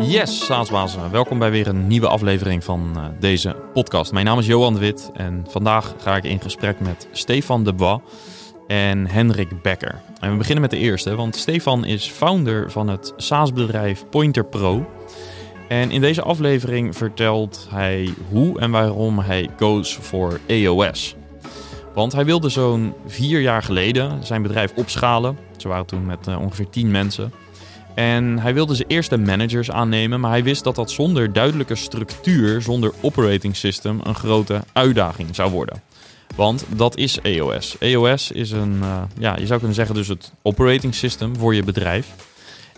[0.00, 1.10] Yes, Saasbazen.
[1.10, 4.12] Welkom bij weer een nieuwe aflevering van uh, deze podcast.
[4.12, 7.72] Mijn naam is Johan de Wit en vandaag ga ik in gesprek met Stefan de
[7.72, 8.00] Bois
[8.66, 10.00] en Henrik Becker.
[10.20, 14.86] En we beginnen met de eerste, want Stefan is founder van het SaaS-bedrijf Pointer Pro.
[15.68, 21.16] En in deze aflevering vertelt hij hoe en waarom hij koos voor EOS.
[21.94, 25.38] Want hij wilde zo'n vier jaar geleden zijn bedrijf opschalen.
[25.56, 27.32] Ze waren toen met uh, ongeveer 10 mensen.
[27.98, 32.62] En hij wilde zijn eerste managers aannemen, maar hij wist dat dat zonder duidelijke structuur,
[32.62, 35.82] zonder operating system, een grote uitdaging zou worden.
[36.36, 37.76] Want dat is EOS.
[37.78, 41.62] EOS is een, uh, ja, je zou kunnen zeggen dus het operating system voor je
[41.62, 42.06] bedrijf.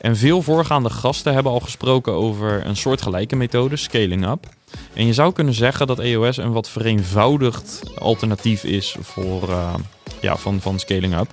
[0.00, 4.46] En veel voorgaande gasten hebben al gesproken over een soortgelijke methode, scaling up.
[4.92, 9.74] En je zou kunnen zeggen dat EOS een wat vereenvoudigd alternatief is voor, uh,
[10.20, 11.28] ja, van, van scaling up.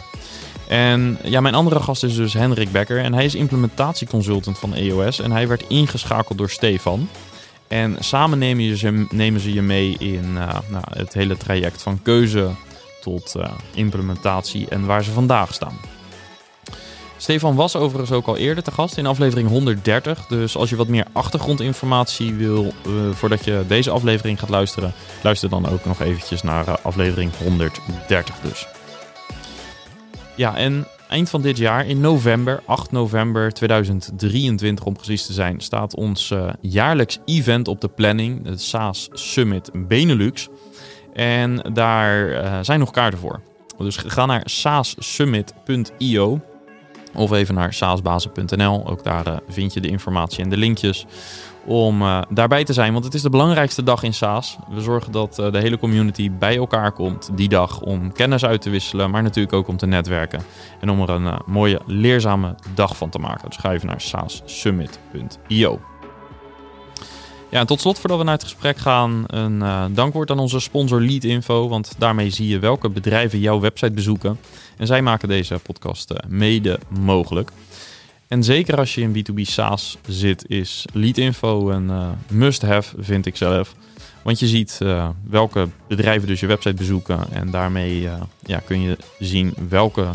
[0.68, 3.04] En ja, mijn andere gast is dus Henrik Becker.
[3.04, 5.20] En hij is implementatieconsultant van EOS.
[5.20, 7.10] En hij werd ingeschakeld door Stefan.
[7.68, 12.02] En samen nemen, ze, nemen ze je mee in uh, nou, het hele traject van
[12.02, 12.50] keuze
[13.02, 15.78] tot uh, implementatie en waar ze vandaag staan.
[17.18, 20.26] Stefan was overigens ook al eerder te gast in aflevering 130.
[20.28, 25.50] Dus als je wat meer achtergrondinformatie wil uh, voordat je deze aflevering gaat luisteren, luister
[25.50, 28.68] dan ook nog eventjes naar aflevering 130 dus.
[30.38, 35.60] Ja, en eind van dit jaar, in november, 8 november 2023 om precies te zijn,
[35.60, 40.48] staat ons uh, jaarlijks event op de planning, het SaaS Summit Benelux.
[41.14, 43.42] En daar uh, zijn nog kaarten voor.
[43.78, 46.40] Dus ga naar saassummit.io
[47.18, 48.88] of even naar saasbazen.nl.
[48.88, 51.06] Ook daar uh, vind je de informatie en de linkjes
[51.66, 52.94] om uh, daarbij te zijn.
[52.94, 54.58] Want het is de belangrijkste dag in SaaS.
[54.70, 58.62] We zorgen dat uh, de hele community bij elkaar komt die dag om kennis uit
[58.62, 60.42] te wisselen, maar natuurlijk ook om te netwerken.
[60.80, 63.50] En om er een mooie, leerzame dag van te maken.
[63.50, 65.80] Dus ga naar saassummit.io.
[67.50, 71.02] Ja, en tot slot, voordat we naar het gesprek gaan, een dankwoord aan onze sponsor
[71.02, 71.68] Leadinfo.
[71.68, 74.40] Want daarmee zie je welke bedrijven jouw website bezoeken.
[74.78, 77.52] En zij maken deze podcast mede mogelijk.
[78.28, 83.36] En zeker als je in B2B SaaS zit, is Leadinfo een uh, must-have, vind ik
[83.36, 83.76] zelf.
[84.22, 84.80] Want je ziet
[85.24, 87.32] welke bedrijven dus je website bezoeken.
[87.32, 88.10] En daarmee
[88.46, 90.08] ja, kun je zien welke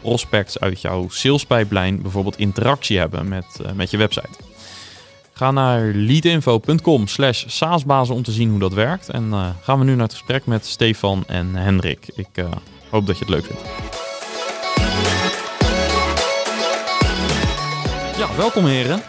[0.00, 3.44] prospects uit jouw salespipeline bijvoorbeeld interactie hebben met,
[3.74, 4.47] met je website.
[5.38, 9.08] Ga naar leadinfo.com slash saasbazen om te zien hoe dat werkt.
[9.08, 9.32] En
[9.62, 12.08] gaan we nu naar het gesprek met Stefan en Hendrik.
[12.14, 12.44] Ik
[12.90, 13.62] hoop dat je het leuk vindt.
[18.18, 19.00] Ja, welkom heren.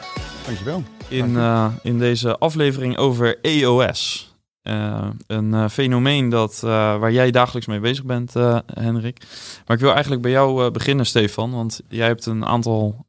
[0.46, 0.84] Dankjewel.
[1.08, 4.34] In, uh, in deze aflevering over EOS.
[5.28, 8.34] Een fenomeen dat, waar jij dagelijks mee bezig bent,
[8.74, 9.20] Henrik.
[9.66, 11.52] Maar ik wil eigenlijk bij jou beginnen, Stefan.
[11.52, 13.06] Want jij hebt een aantal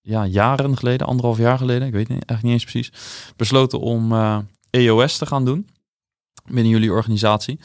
[0.00, 2.92] ja, jaren geleden, anderhalf jaar geleden, ik weet niet, eigenlijk niet eens precies,
[3.36, 4.12] besloten om
[4.70, 5.68] EOS te gaan doen
[6.44, 7.60] binnen jullie organisatie.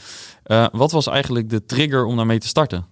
[0.71, 2.85] wat was eigenlijk de trigger om daarmee te starten?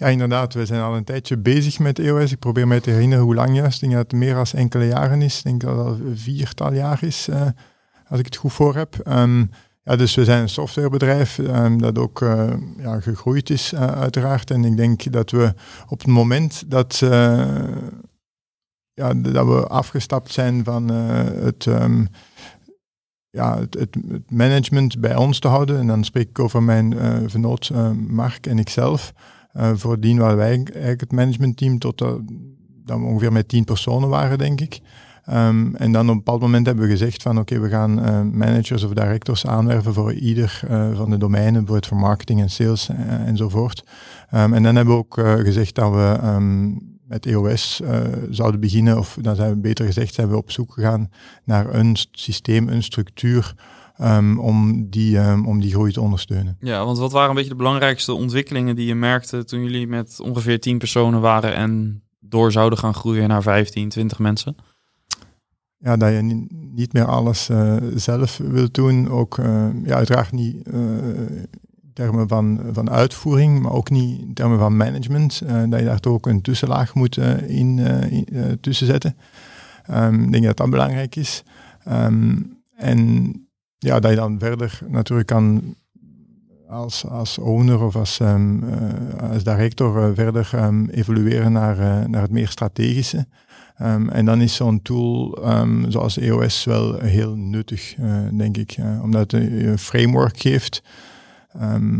[0.00, 0.54] Ja, inderdaad.
[0.54, 2.32] We zijn al een tijdje bezig met EOS.
[2.32, 3.74] Ik probeer mij te herinneren hoe lang juist.
[3.74, 5.38] Ik denk dat het meer dan enkele jaren is.
[5.38, 7.46] Ik denk dat het al viertal jaar is, uh,
[8.08, 9.06] als ik het goed voor heb.
[9.06, 9.50] Um,
[9.96, 14.50] dus we zijn een softwarebedrijf um, dat ook uh, ja, gegroeid is, uh, uiteraard.
[14.50, 15.54] En ik denk dat we
[15.88, 16.98] op het moment dat,
[18.92, 21.66] ja, dat we afgestapt zijn van het...
[21.66, 22.08] Um,
[23.32, 23.96] ja, het,
[24.30, 25.78] management bij ons te houden.
[25.78, 26.94] En dan spreek ik over mijn
[27.30, 27.70] vernoot
[28.08, 29.12] Mark en ikzelf.
[29.74, 34.60] Voordien waren wij eigenlijk het managementteam tot dat we ongeveer met tien personen waren, denk
[34.60, 34.80] ik.
[35.32, 38.20] Um, en dan op een bepaald moment hebben we gezegd van oké, we gaan uh,
[38.32, 40.60] managers of directors aanwerven voor ieder
[40.94, 42.88] van de domeinen, bijvoorbeeld voor marketing en sales
[43.26, 43.84] enzovoort.
[44.34, 47.80] Um, en dan hebben we ook gezegd dat we um, met EOS
[48.30, 51.10] zouden beginnen, of dan zijn we beter gezegd, zijn we op zoek gegaan
[51.44, 53.54] naar een systeem, een structuur
[54.38, 56.56] om, die, om die groei te ondersteunen.
[56.60, 60.20] Ja, want wat waren een beetje de belangrijkste ontwikkelingen die je merkte toen jullie met
[60.20, 64.56] ongeveer 10 personen waren en door zouden gaan groeien naar 15, 20 mensen?
[65.82, 69.08] Ja, dat je niet meer alles uh, zelf wilt doen.
[69.08, 70.80] Ook uh, ja, uiteraard niet uh,
[71.82, 75.42] in termen van, van uitvoering, maar ook niet in termen van management.
[75.68, 77.16] dat je daar toch ook een tussenlaag moet
[77.46, 79.16] in, in tussen zetten.
[79.90, 81.42] Um, ik denk dat dat belangrijk is.
[82.76, 83.32] en
[83.78, 85.74] ja, dat je dan verder natuurlijk kan
[86.68, 88.34] als, als owner of als, uh,
[89.30, 90.50] als director verder
[90.90, 93.26] evolueren naar, naar het meer strategische.
[93.82, 95.38] Um, en dan is zo'n tool
[95.88, 97.94] zoals EOS wel heel nuttig,
[98.36, 100.82] denk ik, omdat het een framework geeft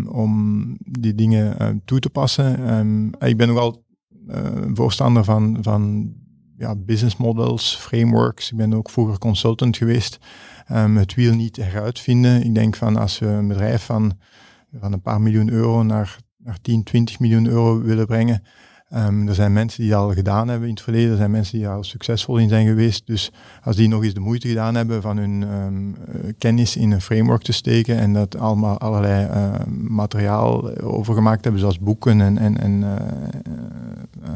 [0.09, 3.13] om die dingen toe te passen.
[3.19, 3.85] ik ben nogal
[4.75, 6.13] voorstander van, van
[6.61, 8.51] ja, business models, frameworks.
[8.51, 10.19] Ik ben ook vroeger consultant geweest.
[10.73, 12.45] Het wiel niet heruitvinden.
[12.45, 14.13] Ik denk van als we een bedrijf van,
[14.81, 18.43] van een paar miljoen euro naar, naar 10, 20 miljoen euro willen brengen,
[18.95, 21.59] Um, er zijn mensen die dat al gedaan hebben in het verleden, er zijn mensen
[21.59, 23.07] die al succesvol in zijn geweest.
[23.07, 23.33] Dus
[23.63, 25.97] als die nog eens de moeite gedaan hebben van hun um,
[26.39, 29.55] kennis in een framework te steken en dat allemaal allerlei uh,
[29.89, 32.85] materiaal overgemaakt hebben, zoals boeken en, en, en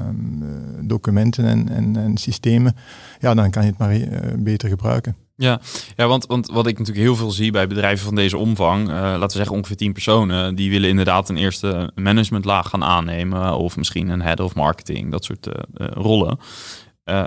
[0.06, 2.74] um, documenten en, en, en, systemen,
[3.20, 3.98] ja, dan kan je het maar
[4.38, 5.23] beter gebruiken.
[5.36, 5.60] Ja,
[5.96, 9.26] ja want, wat ik natuurlijk heel veel zie bij bedrijven van deze omvang, uh, laten
[9.26, 14.08] we zeggen ongeveer 10 personen, die willen inderdaad een eerste managementlaag gaan aannemen of misschien
[14.08, 16.38] een head of marketing, dat soort uh, uh, rollen.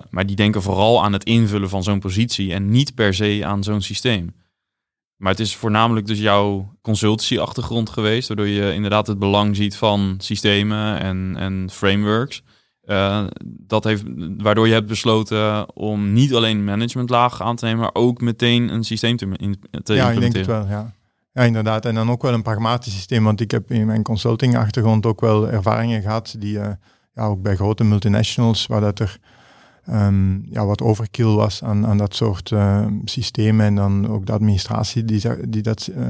[0.10, 3.64] maar die denken vooral aan het invullen van zo'n positie en niet per se aan
[3.64, 4.34] zo'n systeem.
[5.18, 10.16] Maar het is voornamelijk dus jouw consultancy-achtergrond geweest, waardoor je inderdaad het belang ziet van
[10.18, 12.44] systemen en, en frameworks.
[12.88, 14.04] Uh, dat heeft,
[14.38, 18.84] waardoor je hebt besloten om niet alleen managementlaag aan te nemen, maar ook meteen een
[18.84, 20.94] systeem te, in, te ja, ik denk het wel, ja.
[21.34, 21.86] Ja, inderdaad.
[21.86, 25.50] En dan ook wel een pragmatisch systeem, want ik heb in mijn consulting-achtergrond ook wel
[25.50, 26.70] ervaringen gehad die, uh,
[27.14, 29.20] ja, ook bij grote multinationals, waar dat er
[29.92, 34.32] um, ja, wat overkill was aan, aan dat soort uh, systemen en dan ook de
[34.32, 36.06] administratie die, die dat uh,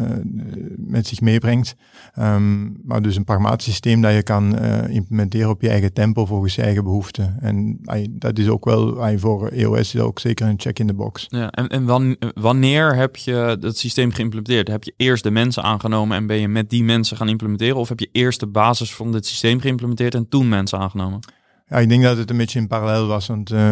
[0.76, 1.76] met zich meebrengt.
[2.20, 6.26] Um, maar dus een pragmatisch systeem dat je kan uh, implementeren op je eigen tempo
[6.26, 7.38] volgens je eigen behoeften.
[7.40, 7.80] En
[8.10, 11.26] dat is ook wel voor EOS ook zeker een check in de box.
[11.30, 14.68] Ja, en en wanneer heb je het systeem geïmplementeerd?
[14.68, 17.76] Heb je eerst de mensen aangenomen en ben je met die mensen gaan implementeren?
[17.76, 21.20] Of heb je eerst de basis van dit systeem geïmplementeerd en toen mensen aangenomen?
[21.70, 23.28] Ja, ik denk dat het een beetje in parallel was.
[23.28, 23.72] Want uh,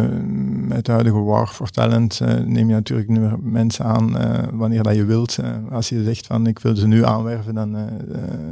[0.68, 4.82] met de huidige war for talent uh, neem je natuurlijk nu mensen aan uh, wanneer
[4.82, 5.38] dat je wilt.
[5.70, 7.76] als je zegt van ik wil ze nu aanwerven, dan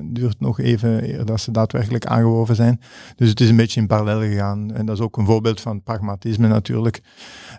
[0.02, 2.80] duurt het nog even eer dat ze daadwerkelijk aangeworven zijn.
[3.16, 4.72] Dus het is een beetje in parallel gegaan.
[4.72, 7.02] En dat is ook een voorbeeld van pragmatisme natuurlijk.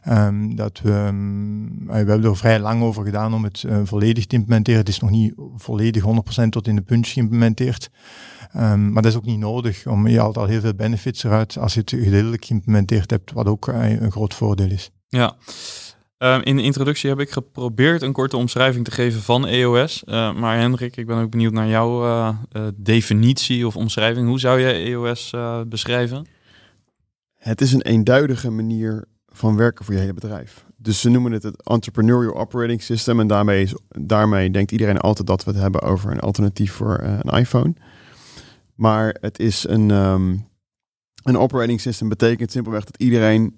[0.09, 4.35] Um, dat we, um, we hebben er vrij lang over gedaan om het volledig te
[4.35, 4.79] implementeren.
[4.79, 7.89] Het is nog niet volledig 100% tot in de punch geïmplementeerd.
[8.57, 11.57] Um, maar dat is ook niet nodig, om je haalt al heel veel benefits eruit
[11.57, 14.89] als je het gedeeltelijk geïmplementeerd hebt, wat ook uh, een groot voordeel is.
[15.07, 15.35] Ja.
[16.17, 20.03] Um, in de introductie heb ik geprobeerd een korte omschrijving te geven van EOS.
[20.05, 22.35] Uh, maar Hendrik, ik ben ook benieuwd naar jouw uh,
[22.75, 24.27] definitie of omschrijving.
[24.27, 25.33] Hoe zou jij EOS
[25.67, 26.27] beschrijven?
[27.35, 30.65] Het is een eenduidige manier van werken voor je hele bedrijf.
[30.77, 33.19] Dus ze noemen het het Entrepreneurial Operating System.
[33.19, 36.99] En daarmee, is, daarmee denkt iedereen altijd dat we het hebben over een alternatief voor
[36.99, 37.73] een iPhone.
[38.75, 40.47] Maar het is een, um,
[41.23, 43.55] een operating system betekent simpelweg dat iedereen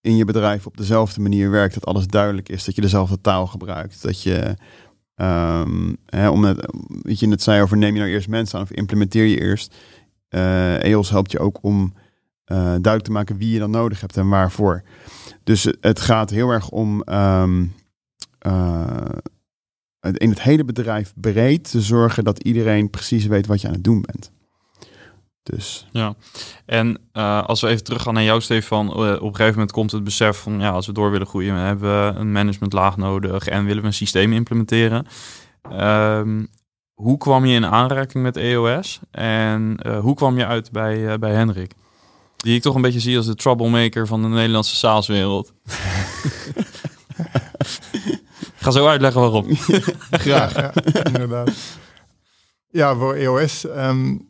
[0.00, 1.74] in je bedrijf op dezelfde manier werkt.
[1.74, 2.64] Dat alles duidelijk is.
[2.64, 4.02] Dat je dezelfde taal gebruikt.
[4.02, 4.56] Dat je,
[5.16, 6.72] um, hè, om net,
[7.02, 9.74] weet je net zei over neem je nou eerst mensen aan of implementeer je eerst.
[10.78, 11.92] EOS helpt je ook om
[12.56, 14.82] duidelijk te maken wie je dan nodig hebt en waarvoor.
[15.44, 17.74] Dus het gaat heel erg om um,
[18.46, 19.04] uh,
[20.00, 23.84] in het hele bedrijf breed te zorgen dat iedereen precies weet wat je aan het
[23.84, 24.30] doen bent.
[25.42, 25.86] Dus.
[25.90, 26.14] Ja,
[26.66, 28.86] en uh, als we even teruggaan naar jou, Stefan.
[28.86, 31.54] Uh, op een gegeven moment komt het besef van ja, als we door willen groeien,
[31.54, 35.06] hebben we een managementlaag nodig en willen we een systeem implementeren.
[35.72, 36.48] Um,
[36.94, 41.72] hoe kwam je in aanraking met EOS en hoe kwam je uit bij, bij Hendrik?
[42.38, 45.52] Die ik toch een beetje zie als de troublemaker van de Nederlandse saleswereld.
[48.56, 49.46] ga zo uitleggen waarom.
[50.10, 50.72] Graag, ja,
[51.04, 51.50] inderdaad.
[52.70, 54.28] Ja, voor EOS um,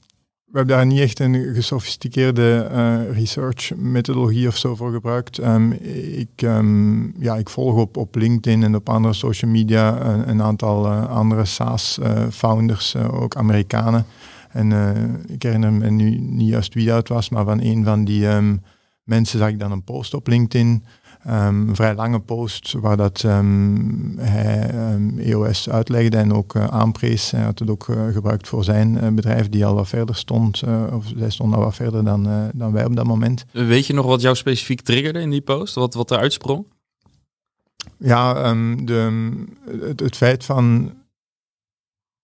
[0.51, 5.39] we hebben daar niet echt een gesofisticeerde uh, research methodologie of zo voor gebruikt.
[5.39, 10.29] Um, ik, um, ja, ik volg op, op LinkedIn en op andere social media een,
[10.29, 14.07] een aantal uh, andere SaaS-founders, uh, ook Amerikanen.
[14.49, 14.73] En
[15.27, 18.63] ik herinner me nu niet juist wie dat was, maar van een van die um,
[19.03, 20.85] mensen zag ik dan een post op LinkedIn
[21.27, 24.71] um, een vrij lange post waar dat um, hij
[25.19, 27.31] EOS uitlegde en ook uh, aanprees.
[27.31, 30.63] Hij had het ook uh, gebruikt voor zijn bedrijf die al wat verder stond,
[30.93, 33.45] of zij stond al wat verder dan, dan wij op dat moment.
[33.53, 35.75] Weet je nog wat jou specifiek triggerde in die post?
[35.75, 36.67] Wat, wat er uitsprong?
[37.99, 38.53] Ja,
[38.85, 39.33] de,
[39.81, 40.93] het, het feit van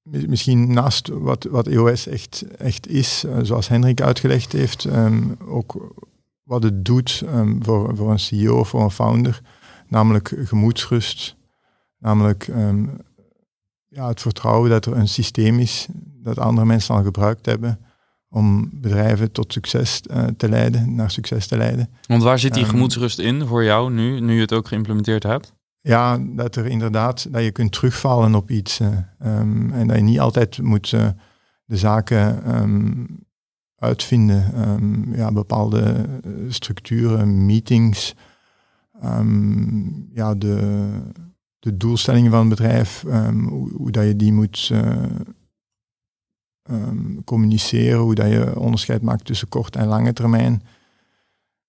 [0.04, 5.94] misschien naast wat, wat EOS echt, echt is, zoals Hendrik uitgelegd heeft, um, ook
[6.42, 9.40] wat het doet um, voor, voor een CEO voor een founder,
[9.88, 11.36] namelijk gemoedsrust,
[11.98, 12.96] namelijk um,
[13.88, 15.88] ja, het vertrouwen dat er een systeem is
[16.22, 17.78] dat andere mensen al gebruikt hebben
[18.28, 21.88] om bedrijven tot succes uh, te leiden, naar succes te leiden.
[22.06, 25.52] Want waar zit die gemoedsrust in voor jou nu, nu je het ook geïmplementeerd hebt?
[25.86, 28.88] Ja, dat er inderdaad, dat je kunt terugvallen op iets uh,
[29.18, 31.08] en dat je niet altijd moet uh,
[31.64, 32.42] de zaken
[33.76, 34.68] uitvinden.
[34.68, 38.14] Um, ja, bepaalde eh, structuren, meetings,
[39.00, 40.88] ehm, ja, de,
[41.58, 44.70] de doelstellingen van het bedrijf, ehm, hoe, hoe, dat je die moet
[46.62, 50.62] ehm, communiceren, hoe dat je onderscheid maakt tussen kort en lange termijn.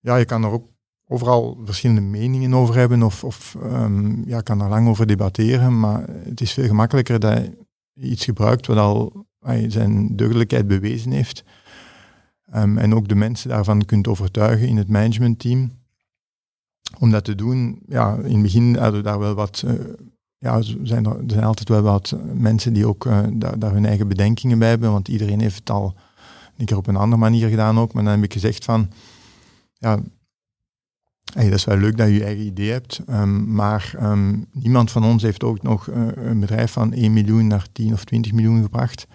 [0.00, 0.75] Ja, je kan er ook
[1.08, 3.56] overal verschillende meningen over hebben of, of
[4.24, 7.50] ja, kan er lang over debatteren, maar het is veel gemakkelijker dat
[7.92, 9.26] je iets gebruikt wat al
[9.68, 11.44] zijn deugdelijkheid bewezen heeft.
[12.54, 15.70] Um, en ook de mensen daarvan kunt overtuigen in het managementteam.
[16.98, 19.72] Om dat te doen, ja, in het begin hadden we daar wel wat, uh,
[20.38, 24.58] ja, zijn er, zijn altijd wel wat mensen die ook daar, daar, hun eigen bedenkingen
[24.58, 25.94] bij hebben, want iedereen heeft het al
[26.56, 27.92] een keer op een andere manier gedaan ook.
[27.92, 28.90] Maar dan heb ik gezegd van,
[29.72, 29.98] ja,
[31.36, 34.90] hey, dat is wel leuk dat je je eigen idee hebt, um, maar um, niemand
[34.90, 38.32] van ons heeft ook nog uh, een bedrijf van 1 miljoen naar 10 of 20
[38.32, 39.06] miljoen gebracht.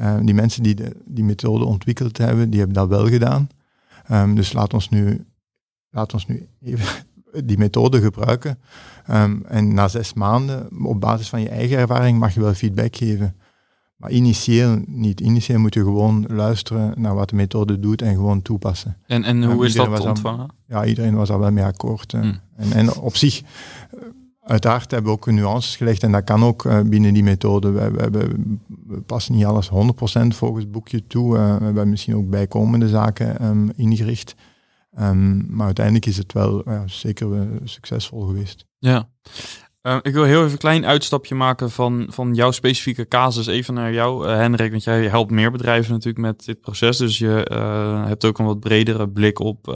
[0.00, 3.48] Uh, die mensen die de, die methode ontwikkeld hebben, die hebben dat wel gedaan.
[4.34, 5.24] Dus laat ons nu,
[5.90, 6.86] laat ons nu even
[7.44, 8.58] die methode gebruiken.
[9.46, 13.36] En na zes maanden, op basis van je eigen ervaring, mag je wel feedback geven.
[14.00, 15.20] Maar initieel niet.
[15.20, 18.96] Initieel moet je gewoon luisteren naar wat de methode doet en gewoon toepassen.
[19.06, 20.48] En, en hoe is dat ontvangen?
[20.66, 22.12] ja, iedereen was daar wel mee akkoord.
[22.12, 22.40] Hmm.
[22.56, 23.42] En, en op zich,
[24.50, 27.70] Uiteraard hebben we ook nuances gelegd en dat kan ook uh, binnen die methode.
[27.70, 28.30] We, we,
[28.86, 29.72] we passen niet alles 100%
[30.28, 31.36] volgens het boekje toe.
[31.36, 34.34] Uh, we hebben misschien ook bijkomende zaken um, ingericht.
[35.00, 38.66] Um, maar uiteindelijk is het wel uh, zeker succesvol geweest.
[38.78, 39.08] Ja,
[39.82, 43.74] uh, ik wil heel even een klein uitstapje maken van, van jouw specifieke casus even
[43.74, 44.70] naar jou, uh, Hendrik.
[44.70, 46.96] Want jij helpt meer bedrijven natuurlijk met dit proces.
[46.96, 49.66] Dus je uh, hebt ook een wat bredere blik op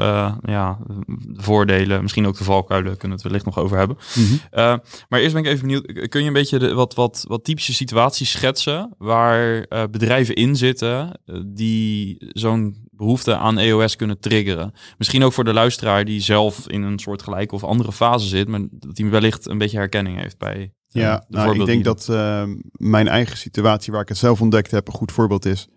[0.43, 2.03] ja, de voordelen.
[2.03, 3.97] Misschien ook de valkuilen, kunnen we het wellicht nog over hebben.
[4.15, 4.81] Mm -hmm.
[5.09, 7.75] maar eerst ben ik even benieuwd, kun je een beetje de, wat, wat, wat typische
[7.75, 14.73] situaties schetsen waar bedrijven in zitten die zo'n behoefte aan EOS kunnen triggeren.
[14.99, 18.49] Misschien ook voor de luisteraar die zelf in een soort gelijke of andere fase zit,
[18.49, 20.57] maar dat hij wellicht een beetje herkenning heeft bij.
[20.57, 24.71] Uh, ja, nou, ik denk dat uh, mijn eigen situatie waar ik het zelf ontdekt
[24.71, 25.69] heb een goed voorbeeld is.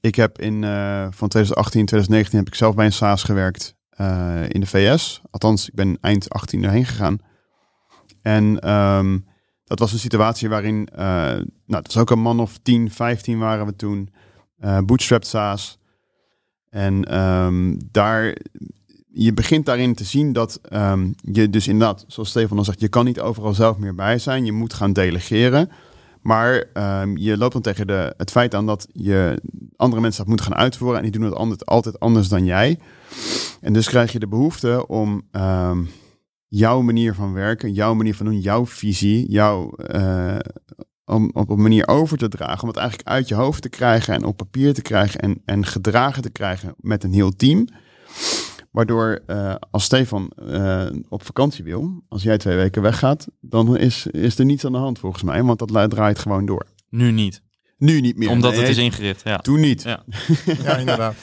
[0.00, 3.74] Ik heb in uh, van 2018 2019 heb ik zelf bij een SaaS gewerkt
[4.48, 5.20] in de VS.
[5.30, 7.18] Althans, ik ben eind 18 erheen gegaan.
[8.22, 9.26] En um,
[9.64, 13.66] dat was een situatie waarin, nou, dat was ook een man of 10, 15 waren
[13.66, 14.10] we toen.
[14.84, 15.78] bootstrapped SaaS.
[16.76, 18.36] En um, daar,
[19.12, 22.88] je begint daarin te zien dat um, je dus inderdaad, zoals Stefan al zegt, je
[22.88, 24.44] kan niet overal zelf meer bij zijn.
[24.44, 25.70] Je moet gaan delegeren.
[26.22, 26.64] Maar
[27.02, 29.42] um, je loopt dan tegen de, het feit aan dat je
[29.76, 30.96] andere mensen dat moet gaan uitvoeren.
[30.96, 32.78] En die doen het altijd anders dan jij.
[33.60, 35.22] En dus krijg je de behoefte om
[36.48, 40.36] jouw manier van werken, jouw manier van doen, jouw visie, jouw uh,
[41.06, 44.14] om op een manier over te dragen, om het eigenlijk uit je hoofd te krijgen
[44.14, 47.68] en op papier te krijgen en, en gedragen te krijgen met een heel team.
[48.70, 54.06] Waardoor uh, als Stefan uh, op vakantie wil, als jij twee weken weggaat, dan is,
[54.06, 56.66] is er niets aan de hand volgens mij, want dat draait gewoon door.
[56.88, 57.42] Nu niet.
[57.78, 58.30] Nu niet meer.
[58.30, 59.38] Omdat het is ingericht, ja.
[59.38, 59.82] Toen niet.
[59.82, 60.04] Ja,
[60.62, 61.14] ja inderdaad.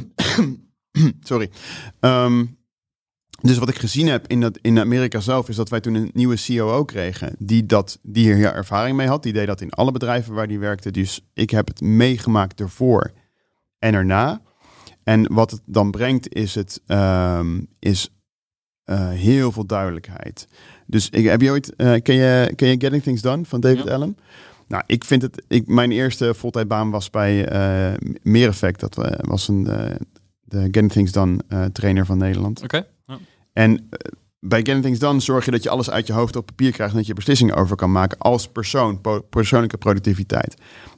[1.28, 1.50] Sorry.
[2.00, 2.57] Um,
[3.40, 6.10] dus wat ik gezien heb in, dat, in Amerika zelf, is dat wij toen een
[6.12, 9.22] nieuwe COO kregen, die, dat, die hier ervaring mee had.
[9.22, 10.90] Die deed dat in alle bedrijven waar die werkte.
[10.90, 13.12] Dus ik heb het meegemaakt ervoor
[13.78, 14.40] en erna.
[15.04, 18.08] En wat het dan brengt, is, het, um, is
[18.84, 20.48] uh, heel veel duidelijkheid.
[20.86, 23.84] Dus ik, heb je ooit, uh, ken, je, ken je Getting Things Done van David
[23.84, 23.94] ja.
[23.94, 24.16] Allen?
[24.66, 28.80] Nou, ik vind het, ik, mijn eerste voltijdbaan was bij uh, Meer Effect.
[28.80, 29.64] Dat was een,
[30.40, 31.38] de Getting Things Done
[31.72, 32.62] trainer van Nederland.
[32.62, 32.76] Oké.
[32.76, 32.96] Okay.
[33.58, 33.78] En uh,
[34.40, 36.92] bij Getting Things Done zorg je dat je alles uit je hoofd op papier krijgt
[36.92, 39.00] en dat je beslissingen over kan maken als persoon,
[39.30, 40.54] persoonlijke productiviteit.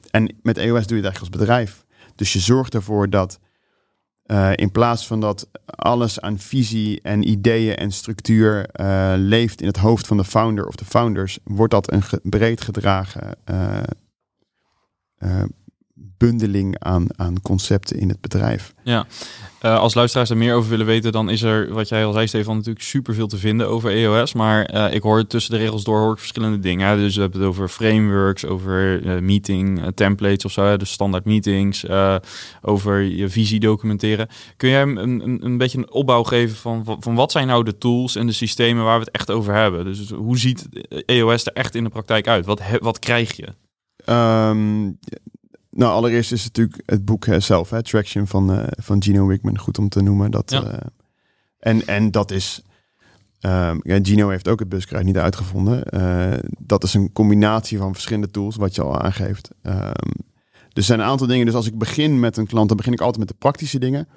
[0.09, 1.85] En met EOS doe je het eigenlijk als bedrijf.
[2.15, 3.39] Dus je zorgt ervoor dat
[4.25, 9.67] uh, in plaats van dat alles aan visie en ideeën en structuur uh, leeft in
[9.67, 13.37] het hoofd van de founder of de founders, wordt dat een breed gedragen
[16.17, 18.73] bundeling aan, aan concepten in het bedrijf.
[18.83, 19.05] Ja,
[19.61, 22.27] uh, als luisteraars er meer over willen weten, dan is er, wat jij al zei
[22.27, 24.33] Stefan, natuurlijk superveel te vinden over EOS.
[24.33, 26.87] Maar uh, ik hoor tussen de regels door hoor ik verschillende dingen.
[26.87, 26.95] Hè.
[26.95, 31.25] Dus we hebben het over frameworks, over uh, meeting templates of zo, hè, dus standaard
[31.25, 31.85] meetings,
[32.61, 34.27] over je visie documenteren.
[34.57, 37.77] Kun jij een, een, een beetje een opbouw geven van, van wat zijn nou de
[37.77, 39.85] tools en de systemen waar we het echt over hebben?
[39.85, 40.67] Dus hoe ziet
[41.05, 42.45] EOS er echt in de praktijk uit?
[42.45, 43.47] Wat, wat krijg je?
[44.05, 44.99] Um,
[45.71, 49.27] nou, allereerst is het natuurlijk het boek uh, zelf, hè, Traction van, uh, van Gino
[49.27, 50.31] Wickman, goed om te noemen.
[50.31, 50.63] Dat, ja.
[50.63, 50.73] uh,
[51.59, 52.61] en, en dat is,
[53.41, 55.83] um, ja, Gino heeft ook het buskruid niet uitgevonden.
[56.59, 59.49] dat is een combinatie van verschillende tools, wat je al aangeeft.
[59.63, 60.29] Um,
[60.73, 62.99] er zijn een aantal dingen, dus als ik begin met een klant, dan begin ik
[62.99, 64.07] altijd met de praktische dingen.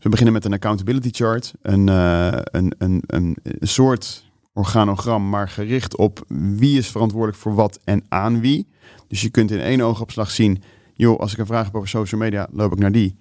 [0.00, 1.52] we beginnen met een accountability chart.
[1.62, 4.24] Een, een, een, een, een soort
[4.54, 8.66] organogram, maar gericht op wie is verantwoordelijk voor wat en aan wie.
[9.08, 10.62] Dus je kunt in één oogopslag zien,
[10.94, 13.16] joh, als ik een vraag heb over social media, loop ik naar die.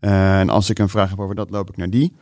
[0.00, 2.16] Uh, en als ik een vraag heb over dat, loop ik naar die.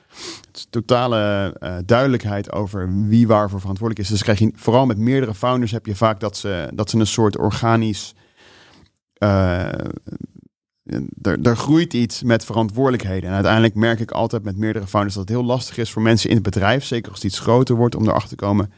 [0.47, 4.13] Het is totale uh, duidelijkheid over wie waarvoor verantwoordelijk is.
[4.13, 7.07] Dus krijg je vooral met meerdere founders heb je vaak dat ze, dat ze een
[7.07, 8.15] soort organisch
[9.19, 9.73] uh,
[11.23, 13.29] er, er groeit iets met verantwoordelijkheden.
[13.29, 16.29] En uiteindelijk merk ik altijd met meerdere founders dat het heel lastig is voor mensen
[16.29, 18.73] in het bedrijf, zeker als het iets groter wordt, om erachter te komen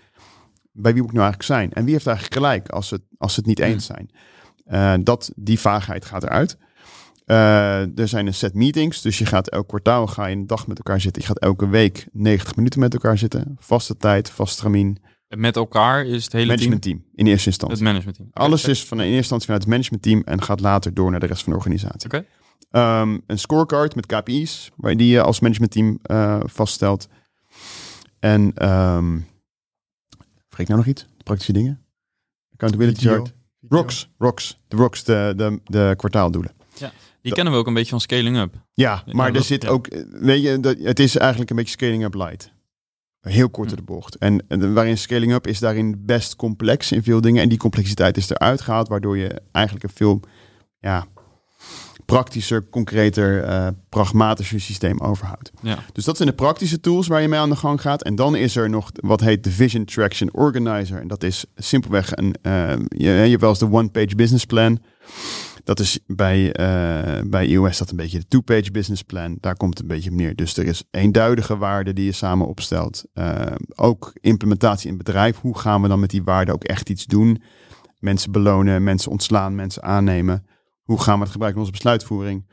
[0.72, 1.72] bij wie moet ik nou eigenlijk zijn?
[1.72, 4.10] En wie heeft eigenlijk gelijk als ze, als ze het niet eens zijn?
[4.72, 6.56] Uh, dat, die vaagheid gaat eruit.
[7.26, 10.66] Uh, er zijn een set meetings, dus je gaat elk kwartaal ga je een dag
[10.66, 11.22] met elkaar zitten.
[11.22, 13.56] Je gaat elke week 90 minuten met elkaar zitten.
[13.58, 15.02] Vaste tijd, vast termijn.
[15.28, 17.04] Met elkaar is het hele management team?
[17.14, 17.76] in eerste instantie.
[17.76, 18.28] Het management team.
[18.32, 21.20] Alles is van in eerste instantie vanuit het management team en gaat later door naar
[21.20, 22.04] de rest van de organisatie.
[22.04, 22.24] Oké.
[22.70, 23.00] Okay.
[23.00, 27.08] Um, een scorecard met KPI's, waar die je als management team uh, vaststelt.
[28.18, 29.26] En um,
[30.48, 31.06] vergeet nou nog iets?
[31.16, 31.84] De praktische dingen?
[32.52, 33.34] Accountability chart.
[33.68, 34.56] Rocks, rocks.
[34.68, 36.52] De rocks, de, de, de kwartaaldoelen.
[36.78, 36.92] Ja,
[37.22, 38.54] die kennen we ook een beetje van scaling up.
[38.74, 39.68] Ja, maar er dat- zit ja.
[39.68, 42.52] ook, weet je, dat, het is eigenlijk een beetje scaling up light.
[43.20, 43.76] Heel kort Hm.
[43.76, 44.16] de bocht.
[44.16, 47.42] En, en waarin scaling up is daarin best complex in veel dingen.
[47.42, 50.20] En die complexiteit is eruit gehaald, waardoor je eigenlijk een veel
[50.78, 51.06] ja,
[52.04, 55.50] praktischer, concreter, eh, pragmatischer systeem overhoudt.
[55.62, 55.78] Ja.
[55.92, 58.02] Dus dat zijn de praktische tools waar je mee aan de gang gaat.
[58.02, 61.00] En dan is er nog wat heet de Vision Traction Organizer.
[61.00, 64.78] En dat is simpelweg een, eh, je, je hebt wel eens de one-page business plan.
[65.64, 69.36] Dat is bij, eh, bij iOS dat een beetje de two-page business plan.
[69.40, 70.36] Daar komt het een beetje op neer.
[70.36, 73.04] Dus er is eenduidige waarde die je samen opstelt.
[73.74, 75.40] Ook implementatie in het bedrijf.
[75.40, 77.42] Hoe gaan we dan met die waarden ook echt iets doen?
[77.98, 80.46] Mensen belonen, mensen ontslaan, mensen aannemen.
[80.82, 82.46] Hoe gaan we het gebruiken in onze besluitvoering?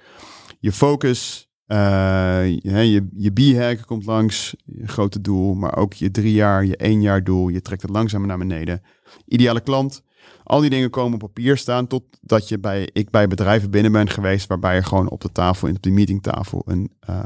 [0.59, 6.12] Je focus, eh, je, je, je B-hack komt langs, je grote doel, maar ook je
[6.12, 7.47] drie jaar, je één jaar doel.
[7.47, 8.82] Je trekt het langzamer naar beneden.
[9.25, 10.04] Ideale klant.
[10.43, 14.10] Al die dingen komen op papier staan totdat je bij, ik bij bedrijven binnen ben
[14.10, 17.25] geweest, waarbij er gewoon op de tafel, op de meetingtafel, een eh,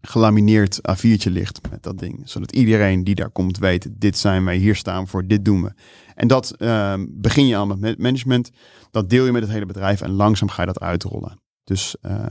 [0.00, 2.20] gelamineerd A4'tje ligt met dat ding.
[2.24, 5.72] Zodat iedereen die daar komt weet, dit zijn wij, hier staan voor, dit doen we.
[6.14, 8.50] En dat eh, begin je al met management.
[8.90, 11.40] Dat deel je met het hele bedrijf en langzaam ga je dat uitrollen.
[11.64, 12.24] Dus, eh,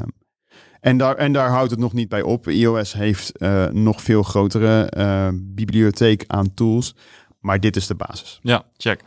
[0.80, 2.48] en, daar, en daar houdt het nog niet bij op.
[2.48, 6.96] iOS heeft eh, nog veel grotere eh, bibliotheek aan tools.
[7.40, 8.40] Maar dit is de basis.
[8.42, 9.02] Ja, check.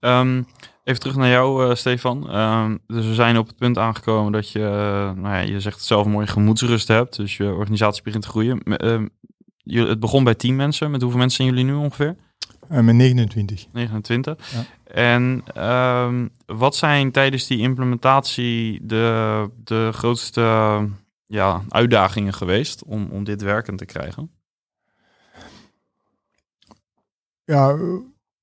[0.00, 0.42] Ehm,
[0.84, 2.30] even terug naar jou, eh, Stefan.
[2.30, 5.76] Ehm, dus we zijn op het punt aangekomen dat je, eh, nou ja, je zegt
[5.76, 7.16] het zelf mooi, gemoedsrust hebt.
[7.16, 8.62] Dus je organisatie begint te groeien.
[8.62, 9.06] Ehm,
[9.56, 10.90] je, het begon bij 10 mensen.
[10.90, 12.16] Met hoeveel mensen zijn jullie nu ongeveer?
[12.68, 13.66] Eh, met 29.
[13.72, 14.52] 29.
[14.52, 14.64] Ja.
[14.84, 20.40] En ehm, wat zijn tijdens die implementatie de, de grootste
[21.26, 24.30] ja, uitdagingen geweest om, om dit werkend te krijgen?
[27.44, 27.76] Ja,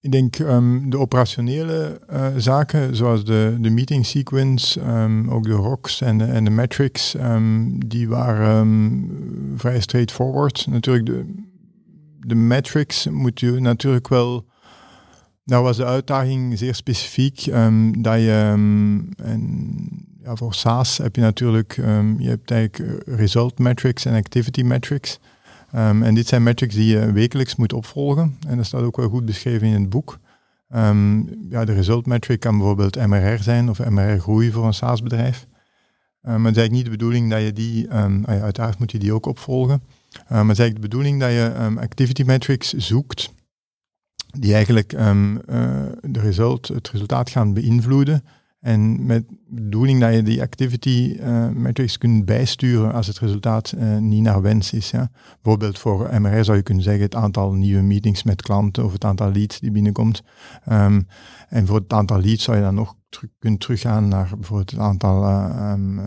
[0.02, 5.54] ik denk ehm, de operationele eh, zaken, zoals de, de meeting sequence, ehm, ook de
[5.54, 9.10] rocks en de, en de metrics, ehm, die waren
[9.56, 10.68] vrij straightforward.
[10.70, 11.26] Natuurlijk, de,
[12.20, 14.50] de metrics moet je natuurlijk wel.
[15.44, 17.46] Daar was de uitdaging zeer specifiek.
[17.98, 18.54] dat je,
[19.24, 19.56] en
[20.24, 21.76] ja, voor SaaS heb je natuurlijk,
[22.18, 25.20] je hebt eigenlijk result metrics en activity metrics.
[25.76, 28.38] Um, en dit zijn metrics die je wekelijks moet opvolgen.
[28.48, 30.20] En dat staat ook wel goed beschreven in het boek.
[30.76, 35.48] Um, ja, de result metric kan bijvoorbeeld MRR zijn of MRR-groei voor een SaaS-bedrijf.
[35.48, 35.52] Um,
[36.22, 39.14] maar het is eigenlijk niet de bedoeling dat je die, ah uiteraard moet je die
[39.14, 39.84] ook opvolgen.
[40.28, 43.34] Maar het is eigenlijk de bedoeling dat je activity metrics zoekt
[44.40, 45.36] die eigenlijk uh,
[46.02, 48.24] de result, het resultaat gaan beïnvloeden.
[48.62, 53.74] En met de bedoeling dat je die activity uh, metrics kunt bijsturen als het resultaat
[53.78, 54.90] uh, niet naar wens is.
[54.90, 55.12] Ja.
[55.42, 59.04] Bijvoorbeeld voor MRR zou je kunnen zeggen het aantal nieuwe meetings met klanten of het
[59.04, 60.24] aantal leads die binnenkomt.
[60.72, 61.08] Um,
[61.50, 64.80] en voor het aantal leads zou je dan nog terug, kunnen teruggaan naar bijvoorbeeld het
[64.80, 66.00] aantal uh, um,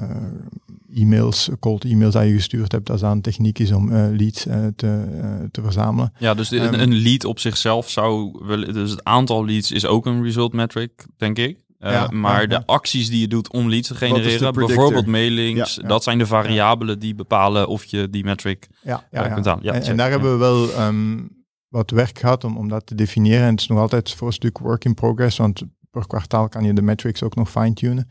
[0.95, 4.47] e-mails, cold e-mails dat je gestuurd hebt, als dat een techniek is om uh, leads
[4.47, 6.13] uh, te, uh, te verzamelen.
[6.19, 9.87] Ja, dus de, um, een lead op zichzelf zou wel, dus het aantal leads is
[9.87, 11.64] ook een result metric, denk ik.
[11.91, 16.03] Ja, maar ja, de acties die je doet om leads te genereren, bijvoorbeeld mailings, dat
[16.03, 19.63] zijn de variabelen die bepalen of je die metric ja, uh, kunt aan.
[19.63, 21.31] en, en, daar hebben we wel um,
[21.69, 23.45] wat werk gehad om, om dat te definiëren.
[23.45, 26.65] En het is nog altijd voor een stuk work in progress, want per kwartaal kan
[26.65, 28.09] je de metrics ook nog fine-tunen.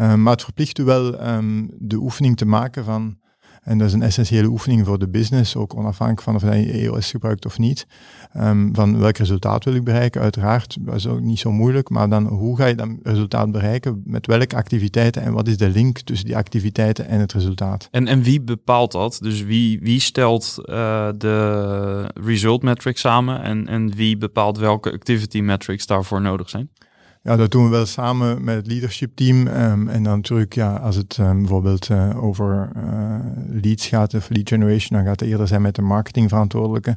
[0.00, 3.18] Um, maar het verplicht u wel um, de oefening te maken van
[3.64, 7.10] En dat is een essentiële oefening voor de business, ook onafhankelijk van of je EOS
[7.10, 7.86] gebruikt of niet.
[8.32, 10.20] Ehm, van welk resultaat wil ik bereiken?
[10.20, 14.02] Uiteraard, dat is ook niet zo moeilijk, maar dan hoe ga je dat resultaat bereiken?
[14.04, 17.88] Met welke activiteiten en wat is de link tussen die activiteiten en het resultaat?
[17.90, 19.18] En, en wie bepaalt dat?
[19.22, 25.40] Dus wie, wie stelt uh, de result metrics samen en, en wie bepaalt welke activity
[25.40, 26.70] metrics daarvoor nodig zijn?
[27.26, 29.46] Ja, dat doen we wel samen met het leadership team.
[29.46, 33.16] Um, en dan natuurlijk, ja, als het um, bijvoorbeeld uh, over uh,
[33.62, 36.96] leads gaat, of lead generation, dan gaat het eerder zijn met de marketingverantwoordelijke.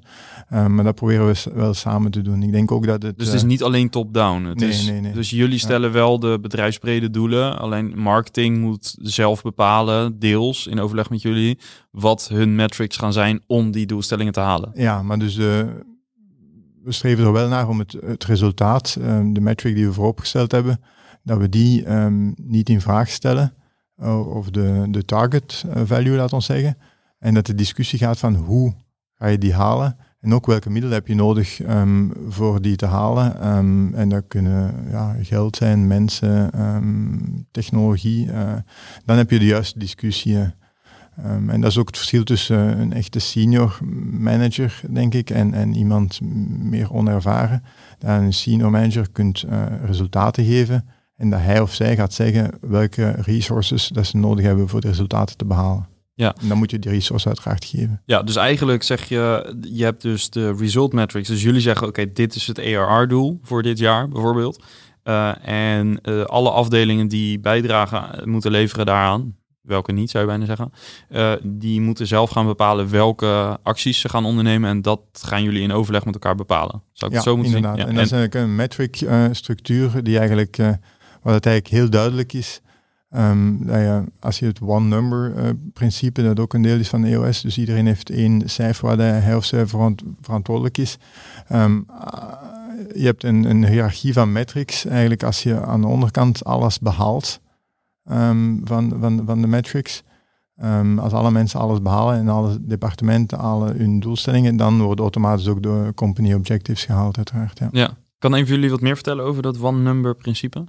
[0.53, 2.43] Um, maar dat proberen we wel samen te doen.
[2.43, 3.17] Ik denk ook dat het...
[3.17, 4.41] Dus het is niet alleen top-down.
[4.41, 5.13] Nee, is, nee, nee.
[5.13, 5.95] Dus jullie stellen ja.
[5.95, 7.59] wel de bedrijfsbrede doelen.
[7.59, 11.59] Alleen marketing moet zelf bepalen, deels in overleg met jullie,
[11.91, 14.71] wat hun metrics gaan zijn om die doelstellingen te halen.
[14.73, 15.85] Ja, maar dus de
[16.87, 20.51] we streven er wel naar om het, het resultaat, um, de metric die we vooropgesteld
[20.51, 20.81] hebben,
[21.23, 23.53] dat we die um, niet in vraag stellen.
[24.25, 26.77] Of de, de target value, laat ons zeggen.
[27.19, 28.73] En dat de discussie gaat van hoe
[29.13, 29.97] ga je die halen.
[30.19, 33.41] En ook welke middelen heb je nodig um, voor die te halen.
[33.93, 36.51] en dat kunnen ja, geld zijn, mensen,
[37.51, 38.25] technologie.
[38.25, 38.53] Uh,
[39.05, 40.37] dan heb je de juiste discussie.
[41.25, 43.79] Um, en dat is ook het verschil tussen een echte senior
[44.11, 46.19] manager, denk ik, en, en iemand
[46.59, 47.63] meer onervaren.
[47.99, 52.51] Dat een senior manager kunt uh, resultaten geven en dat hij of zij gaat zeggen
[52.61, 55.87] welke resources dat ze nodig hebben voor de resultaten te behalen.
[56.13, 56.35] Ja.
[56.41, 58.01] En dan moet je die resources uiteraard geven.
[58.05, 61.27] Ja, dus eigenlijk zeg je, je hebt dus de result metrics.
[61.27, 64.63] Dus jullie zeggen, oké, dit is het ARR-doel voor dit jaar bijvoorbeeld.
[65.03, 69.35] Uh, en uh, alle afdelingen die bijdragen moeten leveren daaraan,
[69.67, 70.71] welke niet, zou je bijna zeggen.
[71.09, 74.69] Uh, die moeten zelf gaan bepalen welke acties ze gaan ondernemen.
[74.69, 76.81] En dat gaan jullie in overleg met elkaar bepalen.
[76.91, 77.79] Zou ik ja, het zo moeten inderdaad.
[77.79, 77.87] zien?
[77.87, 80.67] En, en dat is eigenlijk een metric uh, structuur die eigenlijk, uh,
[81.21, 82.61] wat het eigenlijk heel duidelijk is.
[83.15, 87.01] Um, dat je, als je het one number principe, dat ook een deel is van
[87.01, 90.97] de EOS, dus iedereen heeft één cijfer waar hij of zij verant verantwoordelijk is.
[91.53, 91.85] Um,
[92.95, 94.85] je hebt een, een hiërarchie van metrics.
[94.85, 97.39] Eigenlijk als je aan de onderkant alles behaalt,
[98.11, 100.03] um, van, van, van de metrics.
[100.63, 105.47] Um, als alle mensen alles behalen en alle departementen alle hun doelstellingen, dan worden automatisch
[105.47, 107.59] ook de company objectives gehaald, uiteraard.
[107.59, 107.69] Ja.
[107.71, 107.97] ja.
[108.19, 110.63] Kan een van jullie wat meer vertellen over dat one-number principe?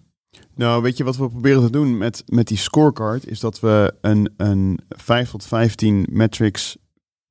[0.55, 3.27] Nou, weet je wat we proberen te doen met, met die scorecard?
[3.27, 6.77] Is dat we een, een 5 tot 15 metrics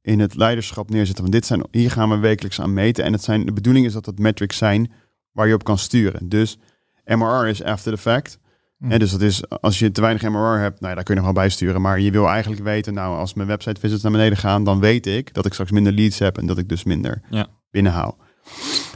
[0.08, 1.24] in het leiderschap neerzetten.
[1.24, 3.04] Want dit zijn, hier gaan we wekelijks aan meten.
[3.04, 4.91] En het zijn, de bedoeling is dat het metrics zijn
[5.32, 6.30] waar je op kan sturen.
[6.30, 6.58] Dus
[7.06, 8.39] MRR is after the fact.
[8.78, 9.00] Mm.
[9.00, 11.34] Dus dat is, als je te weinig MRR hebt, nou ja, daar kun je nog
[11.34, 11.82] wel bijsturen.
[11.82, 15.06] Maar je wil eigenlijk weten, nou, als mijn website visits naar beneden gaan, dan weet
[15.06, 17.48] ik dat ik straks minder leads heb en dat ik dus minder ja.
[17.72, 18.16] binnenhoud.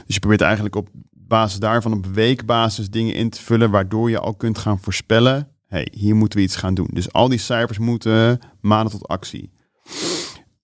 [0.06, 4.18] Dus je probeert eigenlijk op basis daarvan op weekbasis dingen in te vullen, waardoor je
[4.18, 6.88] al kunt gaan voorspellen, hey, hier moeten we iets gaan doen.
[6.92, 9.52] Dus al die cijfers moeten maanden tot actie.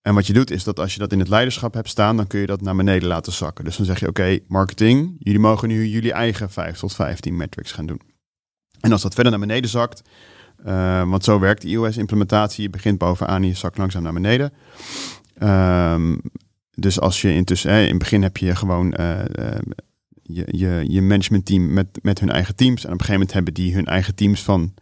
[0.03, 2.27] En wat je doet is dat als je dat in het leiderschap hebt staan, dan
[2.27, 3.65] kun je dat naar beneden laten zakken.
[3.65, 7.73] Dus dan zeg je, oké, marketing, jullie mogen nu jullie eigen 5 tot 15 metrics
[7.73, 8.01] gaan doen.
[8.81, 10.03] En als dat verder naar beneden zakt,
[10.67, 14.53] uh, want zo werkt de iOS-implementatie, je begint bovenaan en je zakt langzaam naar beneden.
[15.43, 16.21] Um,
[16.75, 19.25] dus als je intussen, eh, in het begin heb je gewoon uh, uh,
[20.23, 22.85] je, je, je managementteam met, met hun eigen teams.
[22.85, 24.75] En op een gegeven moment hebben die hun eigen teams van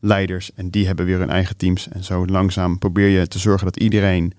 [0.00, 1.88] leiders en die hebben weer hun eigen teams.
[1.88, 4.32] En zo langzaam probeer je te zorgen dat iedereen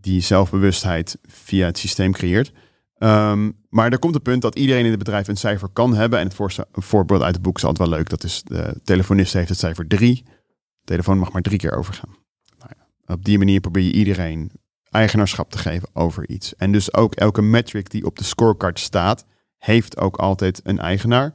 [0.00, 2.52] die zelfbewustheid via het systeem creëert.
[2.98, 6.18] Um, maar er komt een punt dat iedereen in het bedrijf een cijfer kan hebben.
[6.18, 8.08] En het een voorbeeld uit het boek is altijd wel leuk.
[8.08, 10.22] Dat is de telefonist heeft het cijfer 3.
[10.24, 10.32] De
[10.84, 12.16] telefoon mag maar drie keer overgaan.
[12.58, 14.50] Nou ja, op die manier probeer je iedereen
[14.90, 16.56] eigenaarschap te geven over iets.
[16.56, 19.24] En dus ook elke metric die op de scorecard staat,
[19.58, 21.34] heeft ook altijd een eigenaar.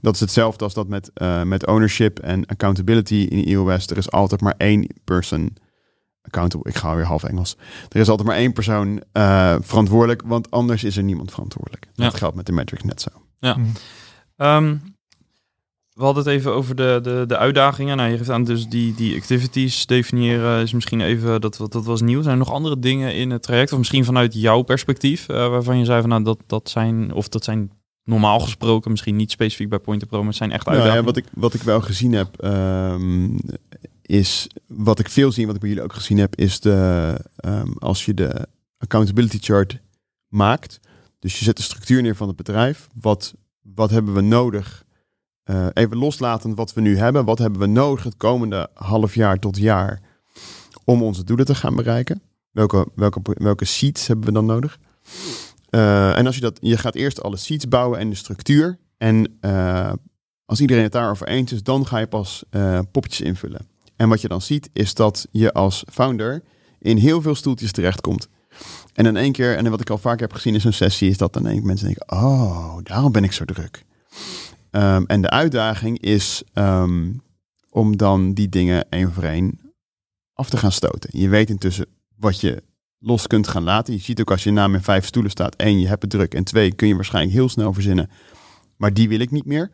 [0.00, 3.86] Dat is hetzelfde als dat met, uh, met ownership en accountability in iOS.
[3.86, 5.56] Er is altijd maar één person
[6.22, 6.70] accountable.
[6.70, 7.56] Ik ga weer half Engels.
[7.88, 11.86] Er is altijd maar één persoon uh, verantwoordelijk, want anders is er niemand verantwoordelijk.
[11.94, 12.04] Ja.
[12.04, 13.10] Dat geldt met de metric net zo.
[13.38, 13.56] Ja.
[13.56, 13.68] Mhm.
[14.36, 14.82] Um,
[15.92, 17.96] we hadden het even over de, de, de uitdagingen.
[17.96, 22.00] Nou, je geeft aan dus die, die activities definiëren is misschien even, dat, dat was
[22.00, 22.22] nieuw.
[22.22, 23.72] Zijn er nog andere dingen in het traject?
[23.72, 27.28] Of misschien vanuit jouw perspectief, uh, waarvan je zei van nou, dat, dat zijn, of
[27.28, 27.70] dat zijn
[28.04, 31.06] normaal gesproken, misschien niet specifiek bij Point Pro, maar het zijn echt Nou uitdagingen.
[31.06, 33.38] ja, wat, ik, wat ik wel gezien heb, um,
[34.12, 37.74] is wat ik veel zie, wat ik bij jullie ook gezien heb, is de um,
[37.78, 38.48] als je de
[38.78, 39.78] accountability chart
[40.28, 40.80] maakt.
[41.18, 42.88] Dus je zet de structuur neer van het bedrijf.
[43.00, 44.84] Wat, wat hebben we nodig?
[45.44, 47.24] Uh, even loslaten wat we nu hebben.
[47.24, 50.00] Wat hebben we nodig het komende half jaar tot jaar
[50.84, 52.22] om onze doelen te gaan bereiken?
[52.50, 54.78] Welke, welke, welke seats hebben we dan nodig?
[55.70, 58.78] Uh, en als je dat, je gaat eerst alle seats bouwen en de structuur.
[58.96, 59.92] En uh,
[60.44, 62.44] als iedereen het daarover eens is, dan ga je pas
[62.90, 63.70] poppetjes invullen.
[63.96, 66.42] En wat je dan ziet is dat je als founder
[66.78, 68.28] in heel veel stoeltjes terechtkomt.
[68.92, 71.16] En in één keer, en wat ik al vaak heb gezien in zo'n sessie, is
[71.16, 73.84] dat dan één mensen denken: Oh, daarom ben ik zo druk.
[74.70, 77.12] Ehm, en de uitdaging is ehm,
[77.70, 79.60] om dan die dingen één voor één
[80.32, 81.10] af te gaan stoten.
[81.12, 82.62] Je weet intussen wat je
[82.98, 83.94] los kunt gaan laten.
[83.94, 86.34] Je ziet ook als je naam in vijf stoelen staat, één, je hebt het druk.
[86.34, 88.10] En twee, kun je waarschijnlijk heel snel verzinnen.
[88.76, 89.70] Maar die wil ik niet meer.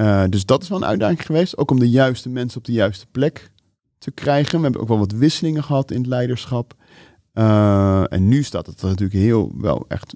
[0.00, 1.56] Uh, dus dat is wel een uitdaging geweest.
[1.56, 3.50] Ook om de juiste mensen op de juiste plek
[3.98, 4.56] te krijgen.
[4.56, 6.74] We hebben ook wel wat wisselingen gehad in het leiderschap.
[7.34, 10.14] Uh, en nu staat het er natuurlijk heel wel echt.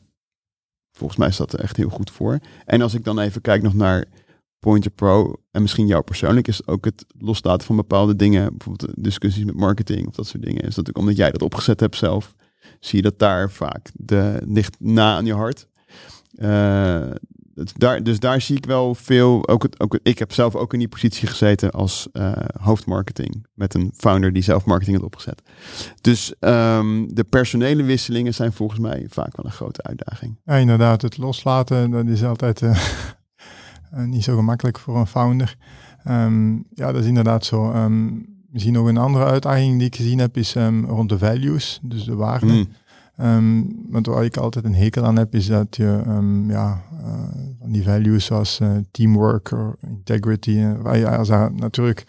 [0.92, 2.38] Volgens mij staat er echt heel goed voor.
[2.64, 4.05] En als ik dan even kijk nog naar
[4.59, 9.44] Pointer Pro en misschien jou persoonlijk is ook het loslaten van bepaalde dingen, bijvoorbeeld discussies
[9.44, 10.62] met marketing of dat soort dingen.
[10.62, 12.35] Is dat ook omdat jij dat opgezet hebt zelf,
[12.81, 15.68] zie je dat daar vaak de ligt na aan je hart.
[16.38, 17.11] Uh,
[17.77, 19.49] daar, dus daar zie ik wel veel.
[19.49, 23.47] Ook, het, ook ik heb zelf ook in die positie gezeten als uh, hoofdmarketing.
[23.55, 25.43] Met een founder die zelf marketing had opgezet.
[26.01, 30.40] Dus um, de personele wisselingen zijn volgens mij vaak wel een grote uitdaging.
[30.45, 31.03] Ja, inderdaad.
[31.03, 32.79] Het loslaten, dat is altijd uh,
[34.14, 35.57] niet zo gemakkelijk voor een founder.
[36.09, 37.73] Um, ja, dat is inderdaad zo.
[37.73, 40.55] Um, misschien nog een andere uitdaging die ik gezien heb, is
[40.87, 42.49] rond de values, dus de waarden.
[42.49, 42.69] Mm.
[43.20, 47.72] Um, want waar ik altijd een hekel aan heb, is dat je um, ja, uh,
[47.72, 52.07] die values zoals uh, teamwork of integrity, uh, als dat natuurlijk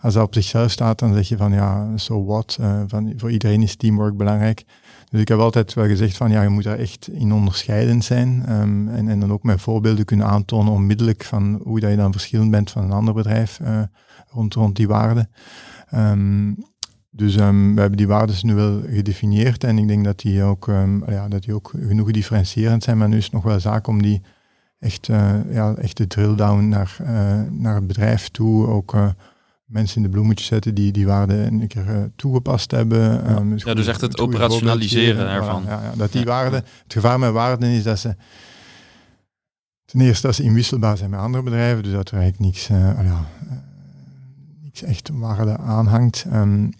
[0.00, 3.62] als dat op zichzelf staat, dan zeg je van ja, so what, van, voor iedereen
[3.62, 4.64] is teamwork belangrijk.
[5.10, 8.44] Dus ik heb altijd wel gezegd van ja, je moet daar echt in onderscheidend zijn
[8.60, 12.12] um, en, en dan ook met voorbeelden kunnen aantonen onmiddellijk van hoe dat je dan
[12.12, 13.60] verschillend bent van een ander bedrijf
[14.28, 15.30] rond, rond die waarden.
[15.94, 16.56] Um,
[17.16, 20.66] dus um, we hebben die waarden nu wel gedefinieerd en ik denk dat die ook,
[20.66, 23.86] um, ja, dat die ook genoeg differentiërend zijn, maar nu is het nog wel zaak
[23.86, 24.22] om die
[24.78, 27.06] echt, uh, ja, echt de drill down naar, uh,
[27.50, 29.08] naar het bedrijf toe, ook uh,
[29.64, 32.98] mensen in de bloemetjes zetten die die waarden een keer toegepast hebben.
[32.98, 35.62] Ja, um, dus, ja, dus echt het operationaliseren ervan.
[35.66, 38.16] Ja, ja, dat die waarden, het gevaar met waarden is dat ze
[39.84, 43.26] ten eerste dat ze inwisselbaar zijn met andere bedrijven, dus dat er eigenlijk niks, ja,
[44.62, 46.24] niks echt waarde aanhangt.
[46.32, 46.70] Um,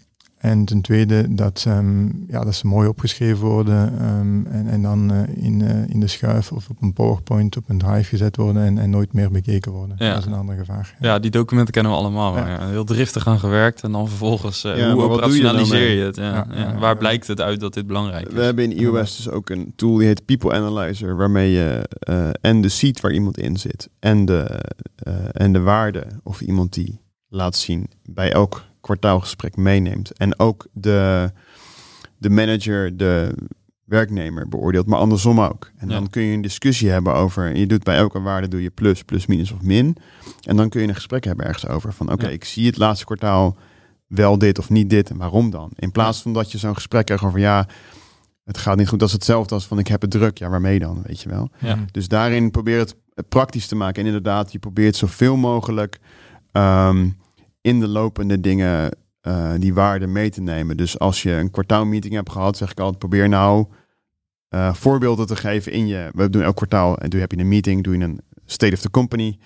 [0.45, 5.13] en ten tweede dat, um, ja, dat ze mooi opgeschreven worden um, en, en dan
[5.13, 8.63] uh, in, uh, in de schuif of op een PowerPoint op een drive gezet worden
[8.63, 9.95] en, en nooit meer bekeken worden.
[9.99, 10.09] Ja.
[10.09, 10.95] Dat is een ander gevaar.
[10.99, 12.37] Ja, die documenten kennen we allemaal.
[12.37, 12.47] Ja.
[12.47, 16.15] Ja, heel driftig aan gewerkt en dan vervolgens uh, hoe operationaliseer je, je het?
[16.15, 16.47] Ja.
[16.79, 18.33] Waar blijkt het uit dat dit belangrijk is?
[18.33, 21.89] We hebben in iOS dus ook een tool die heet People Analyzer, waarmee je
[22.41, 24.61] en de seat waar iemand in zit en de,
[25.31, 30.11] en de waarde of iemand die laat zien bij elk kwartaalgesprek meeneemt.
[30.11, 31.31] En ook de,
[32.17, 33.33] de manager, de
[33.83, 35.71] werknemer beoordeelt, maar andersom ook.
[35.77, 38.69] En dan kun je een discussie hebben over, je doet bij elke waarde doe je
[38.69, 39.97] plus, plus, minus of min.
[40.41, 43.05] En dan kun je een gesprek hebben ergens over van, oké, ik zie het laatste
[43.05, 43.57] kwartaal
[44.07, 45.71] wel dit of niet dit en waarom dan?
[45.75, 47.67] In plaats van dat je zo'n gesprek krijgt over, ja,
[48.43, 48.99] het gaat niet goed.
[48.99, 50.37] Dat is hetzelfde als van, ik heb het druk.
[50.37, 51.49] Ja, waarmee dan, weet je wel?
[51.59, 51.77] Ja.
[51.91, 52.95] Dus daarin probeer het
[53.29, 54.01] praktisch te maken.
[54.01, 55.99] En inderdaad, je probeert zoveel mogelijk
[56.51, 57.17] um,
[57.65, 58.97] in de lopende dingen
[59.27, 60.77] uh, die waarde mee te nemen.
[60.77, 63.65] Dus als je een kwartaalmeeting hebt gehad, zeg ik altijd, probeer nou
[64.49, 66.09] uh, voorbeelden te geven in je.
[66.13, 68.79] We doen elk kwartaal en doe heb je een meeting, doe je een State of
[68.79, 69.37] the Company,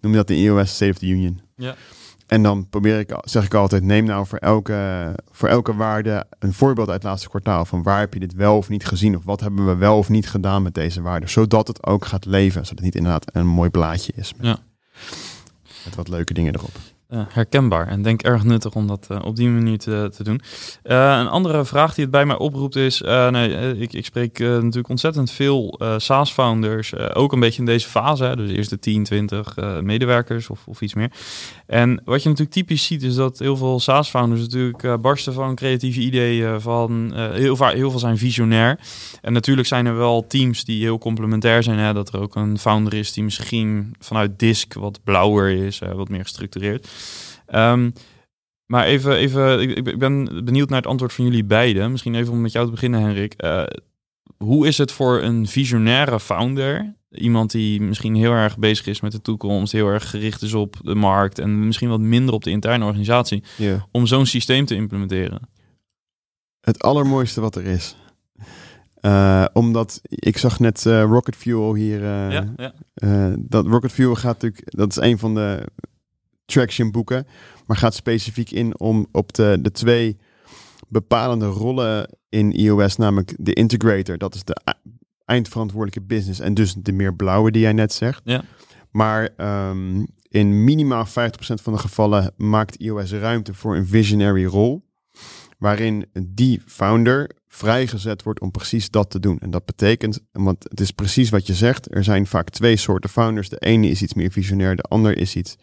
[0.00, 1.40] noem dat in EOS State of the Union.
[1.56, 1.74] Ja.
[2.26, 6.52] En dan probeer ik, zeg ik altijd, neem nou voor elke, voor elke waarde een
[6.52, 7.64] voorbeeld uit het laatste kwartaal.
[7.64, 9.16] Van waar heb je dit wel of niet gezien?
[9.16, 11.28] Of wat hebben we wel of niet gedaan met deze waarde?
[11.28, 12.62] Zodat het ook gaat leven.
[12.62, 14.34] Zodat het niet inderdaad een mooi blaadje is.
[14.34, 14.58] Met, ja.
[15.84, 16.91] met wat leuke dingen erop.
[17.12, 20.40] Uh, herkenbaar en denk erg nuttig om dat uh, op die manier te, te doen.
[20.84, 24.88] Uh, een andere vraag die het bij mij oproept is, nee, ik, ik spreek natuurlijk
[24.88, 30.48] ontzettend veel SaaS-founders, ook een beetje in deze fase, dus eerst de 10, 20 medewerkers
[30.48, 31.10] of, of iets meer.
[31.72, 36.00] En wat je natuurlijk typisch ziet is dat heel veel SaaS-founders natuurlijk barsten van creatieve
[36.00, 38.78] ideeën, van heel, vaak, heel veel zijn visionair.
[39.20, 42.94] En natuurlijk zijn er wel teams die heel complementair zijn, dat er ook een founder
[42.94, 46.88] is die misschien vanuit DISC wat blauwer is, wat meer gestructureerd.
[47.54, 47.92] Um,
[48.66, 51.90] maar even, even ik, ik, ben benieuwd naar het antwoord van jullie beiden.
[51.90, 53.34] Misschien even om met jou te beginnen, Henrik.
[54.42, 59.12] Hoe is het voor een visionaire founder, iemand die misschien heel erg bezig is met
[59.12, 62.50] de toekomst, heel erg gericht is op de markt en misschien wat minder op de
[62.50, 63.82] interne organisatie, yeah.
[63.90, 65.48] om zo'n systeem te implementeren?
[66.60, 67.96] Het allermooiste wat er is.
[69.00, 72.04] Uh, omdat ik zag net uh, Rocket Fuel hier.
[72.04, 73.36] Ja, ja.
[73.38, 74.76] dat Rocket Fuel gaat natuurlijk.
[74.76, 75.68] Dat is een van de
[76.44, 77.26] traction boeken,
[77.66, 80.16] maar gaat specifiek in om op de, de twee
[80.92, 84.56] bepalende rollen in iOS, namelijk de integrator, dat is de
[85.24, 88.20] eindverantwoordelijke business en dus de meer blauwe die jij net zegt.
[88.24, 88.44] Ja.
[88.90, 91.08] Maar ehm, in minimaal 50%
[91.62, 94.90] van de gevallen maakt iOS ruimte voor een visionary rol.
[95.58, 99.38] Waarin die founder vrijgezet wordt om precies dat te doen.
[99.38, 103.10] En dat betekent, want het is precies wat je zegt, er zijn vaak twee soorten
[103.10, 103.48] founders.
[103.48, 105.56] De ene is iets meer visionair, de ander is iets,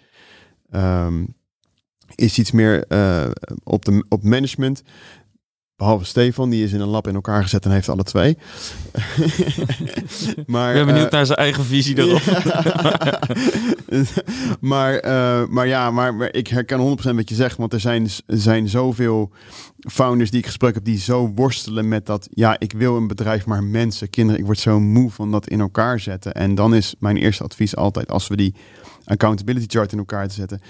[0.70, 1.26] ehm,
[2.16, 3.32] is iets meer uh,
[3.64, 4.82] op, de, op management.
[5.80, 8.38] Behalve Stefan, die is in een lab in elkaar gezet en heeft alle twee.
[10.46, 12.22] maar, ik ben benieuwd uh, naar zijn eigen visie erop.
[14.72, 17.58] maar, uh, maar ja, maar, maar, ik herken 100% wat je zegt.
[17.58, 19.32] Want er zijn, zijn zoveel
[19.80, 20.86] founders die ik gesproken heb...
[20.86, 22.28] die zo worstelen met dat...
[22.32, 24.40] ja, ik wil een bedrijf, maar mensen, kinderen...
[24.40, 26.34] ik word zo moe van dat in elkaar zetten.
[26.34, 28.12] En dan is mijn eerste advies altijd...
[28.12, 28.56] als we die
[29.06, 30.62] accountability chart in elkaar te zetten...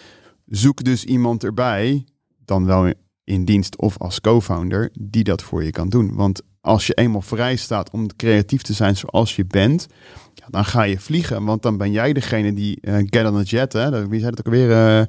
[0.45, 2.05] zoek dus iemand erbij...
[2.45, 2.93] dan wel
[3.29, 6.15] in dienst of als co-founder die dat voor je kan doen.
[6.15, 9.87] Want als je eenmaal vrij staat om creatief te zijn zoals je bent,
[10.33, 11.45] ja, dan ga je vliegen.
[11.45, 14.07] Want dan ben jij degene die uh, get on a jet, hè?
[14.07, 14.69] wie zei het ook alweer?
[14.69, 15.01] Uh,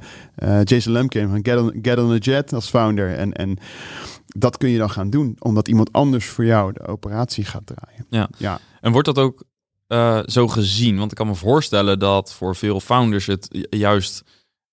[0.48, 3.16] uh, Jason Lemkin van get on, get on a jet als founder.
[3.16, 3.59] En, en
[4.26, 8.06] dat kun je dan gaan doen, omdat iemand anders voor jou de operatie gaat draaien.
[8.11, 8.61] Ja, ja.
[8.80, 9.42] en wordt dat ook
[10.26, 10.98] zo gezien?
[10.98, 14.22] Want ik kan me voorstellen dat voor veel founders het juist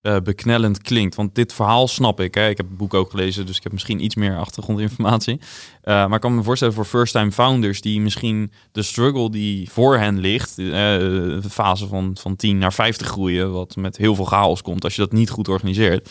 [0.08, 1.14] uh, beknellend klinkt.
[1.14, 2.34] Want dit verhaal snap ik.
[2.34, 2.48] Hè.
[2.48, 5.34] Ik heb het boek ook gelezen, dus ik heb misschien iets meer achtergrondinformatie.
[5.34, 9.98] Uh, maar ik kan me voorstellen voor first-time founders die misschien de struggle die voor
[9.98, 14.24] hen ligt, uh, de fase van, van 10 naar 50 groeien, wat met heel veel
[14.24, 16.10] chaos komt als je dat niet goed organiseert,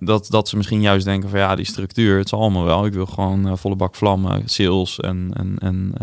[0.00, 2.86] dat, dat ze misschien juist denken van ja, die structuur, het zal allemaal wel.
[2.86, 5.30] Ik wil gewoon volle bak vlammen, sales en...
[5.32, 5.94] en, en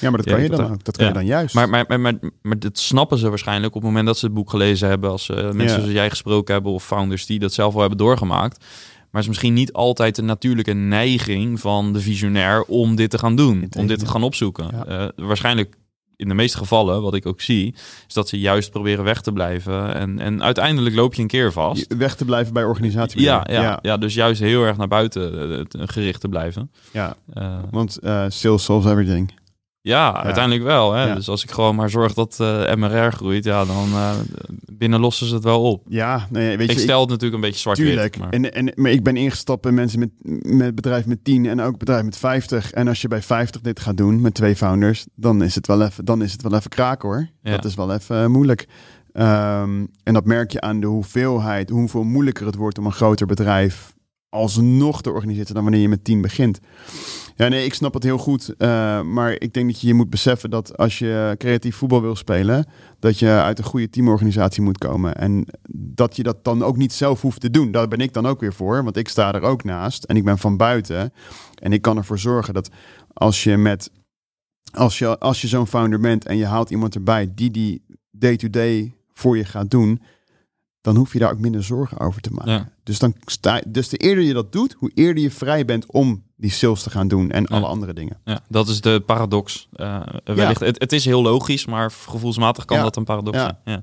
[0.00, 0.84] ja, maar dat kan je dan ook.
[0.84, 1.54] Dat kan je dan juist.
[1.54, 4.34] Maar, maar, maar, maar, maar, dat snappen ze waarschijnlijk op het moment dat ze het
[4.34, 5.68] boek gelezen hebben, als mensen ja.
[5.68, 8.58] zoals jij gesproken hebben of founders die dat zelf al hebben doorgemaakt.
[8.58, 13.18] Maar het is misschien niet altijd de natuurlijke neiging van de visionair om dit te
[13.18, 14.70] gaan doen, om dit te gaan opzoeken.
[15.16, 15.76] Waarschijnlijk
[16.20, 17.74] in de meeste gevallen, wat ik ook zie,
[18.08, 19.94] is dat ze juist proberen weg te blijven.
[19.94, 21.94] En, en uiteindelijk loop je een keer vast.
[21.98, 23.20] Weg te blijven bij organisatie.
[23.20, 23.96] Ja, ja, ja, ja.
[23.96, 26.70] dus juist heel erg naar buiten uh, gericht te blijven.
[26.92, 29.32] Ja, uh, want sales solves everything.
[29.82, 30.92] Ja, uiteindelijk wel.
[30.92, 31.14] Hè?
[31.14, 34.12] Dus als ik gewoon maar zorg dat uh, MRR groeit, ja, dan uh,
[34.72, 35.84] binnen lossen ze het wel op.
[35.88, 38.18] Ja, nee, weet je, ik stel het natuurlijk een beetje zwart Tuurlijk.
[38.18, 38.30] Maar.
[38.30, 40.10] En, en, maar ik ben ingestapt bij mensen met,
[40.44, 42.70] met bedrijf met 10 en ook bedrijf met 50.
[42.70, 45.82] En als je bij 50 dit gaat doen met twee founders, dan is het wel
[45.82, 47.28] even, dan is het wel even kraken hoor.
[47.42, 47.50] Ja.
[47.50, 48.68] Dat is wel even uh, moeilijk.
[49.12, 53.26] Um, en dat merk je aan de hoeveelheid, hoeveel moeilijker het wordt om een groter
[53.26, 53.92] bedrijf
[54.30, 56.60] alsnog te organiseren dan wanneer je met 10 begint.
[57.40, 58.54] Ja, nee, ik snap het heel goed.
[58.58, 62.16] Uh, maar ik denk dat je je moet beseffen dat als je creatief voetbal wil
[62.16, 62.66] spelen,
[62.98, 65.16] dat je uit een goede teamorganisatie moet komen.
[65.16, 67.70] En dat je dat dan ook niet zelf hoeft te doen.
[67.70, 70.24] Daar ben ik dan ook weer voor, want ik sta er ook naast en ik
[70.24, 71.12] ben van buiten.
[71.54, 72.70] En ik kan ervoor zorgen dat
[73.12, 73.90] als je met
[74.72, 78.94] als je, als je zo'n founder bent en je haalt iemand erbij die die day-to-day
[79.12, 80.02] voor je gaat doen,
[80.80, 82.52] dan hoef je daar ook minder zorgen over te maken.
[82.52, 82.72] Ja.
[82.82, 86.28] Dus, dan sta, dus de eerder je dat doet, hoe eerder je vrij bent om
[86.40, 88.16] die sales te gaan doen en alle andere dingen.
[88.24, 89.68] Ja, dat is de paradox.
[89.76, 90.60] Uh, wellicht.
[90.60, 93.58] Het, het, is heel logisch, maar gevoelsmatig kan dat een paradox zijn.
[93.64, 93.82] Ja.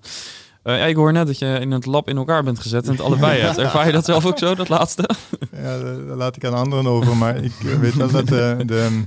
[0.63, 2.91] Uh, ja, ik hoor net dat je in het lab in elkaar bent gezet en
[2.91, 3.57] het allebei hebt.
[3.57, 5.09] Ervaar je dat zelf ook zo, dat laatste?
[5.51, 7.17] Ja, daar laat ik aan anderen over.
[7.17, 9.03] Maar ik weet wel dat de, de,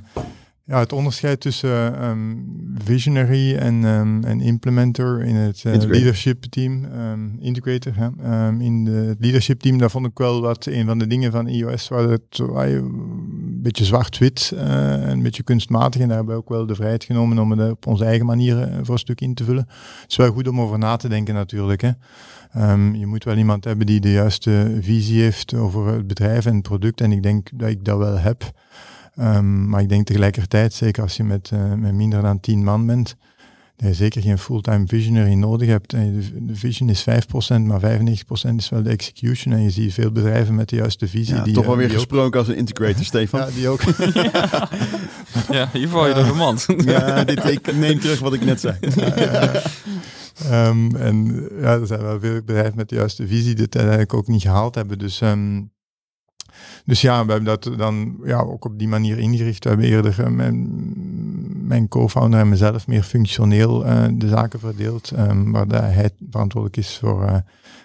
[0.64, 6.84] ja, het onderscheid tussen um, visionary en, um, en implementer in het uh, leadership team,
[6.84, 7.94] um, integrator,
[8.58, 11.46] in de, het leadership team, daar vond ik wel wat een van de dingen van
[11.46, 13.10] iOS waar het waar je
[13.61, 17.05] een beetje zwart-wit uh, een beetje kunstmatig en daar hebben we ook wel de vrijheid
[17.05, 19.66] genomen om het op onze eigen manier uh, voor een stuk in te vullen.
[20.01, 21.81] Het is wel goed om over na te denken natuurlijk.
[21.81, 21.90] Hè.
[22.57, 26.55] Um, je moet wel iemand hebben die de juiste visie heeft over het bedrijf en
[26.55, 28.51] het product en ik denk dat ik dat wel heb.
[29.18, 32.87] Um, maar ik denk tegelijkertijd, zeker als je met, uh, met minder dan 10 man
[32.87, 33.16] bent,
[33.81, 35.93] dat je zeker geen fulltime visionary nodig hebt.
[35.93, 39.55] En de, vision is 5%, maar 95% is wel de execution.
[39.55, 41.35] En je ziet veel bedrijven met de juiste visie.
[41.35, 43.40] Ja, die, toch wel weer die gesproken als een integrator, Stefan.
[43.40, 43.83] Ja, die ook.
[44.14, 44.69] ja.
[45.51, 46.66] ja, hier val je door de mand.
[46.85, 48.77] ja, dit, ik neem terug wat ik net zei.
[50.51, 54.14] um, en ja, er zijn wel veel bedrijven met de juiste visie die het uiteindelijk
[54.14, 54.99] ook niet gehaald hebben.
[54.99, 55.21] Dus...
[55.21, 55.71] Um,
[56.85, 59.64] dus ja, we hebben dat dan ja, ook op die manier ingericht.
[59.64, 60.27] We hebben eerder uh,
[61.70, 66.98] mijn, co-founder en mezelf meer functioneel uh, de zaken verdeeld, um, waar hij verantwoordelijk is
[66.98, 67.37] voor uh,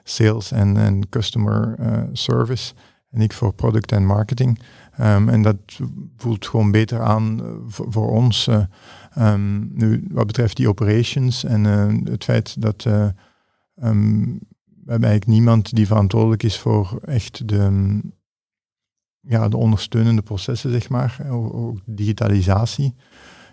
[0.03, 1.75] sales en, customer
[2.13, 2.73] service
[3.09, 4.59] en ik voor product en marketing.
[4.99, 5.57] Um, en dat
[6.17, 8.49] voelt gewoon beter aan voor, ons.
[9.17, 11.63] Um, nu, wat betreft die operations en
[12.03, 13.13] het feit dat we
[14.91, 18.01] hebben eigenlijk niemand die verantwoordelijk is voor echt de
[19.27, 22.95] ja, de ondersteunende processen, zeg maar, ook digitalisatie.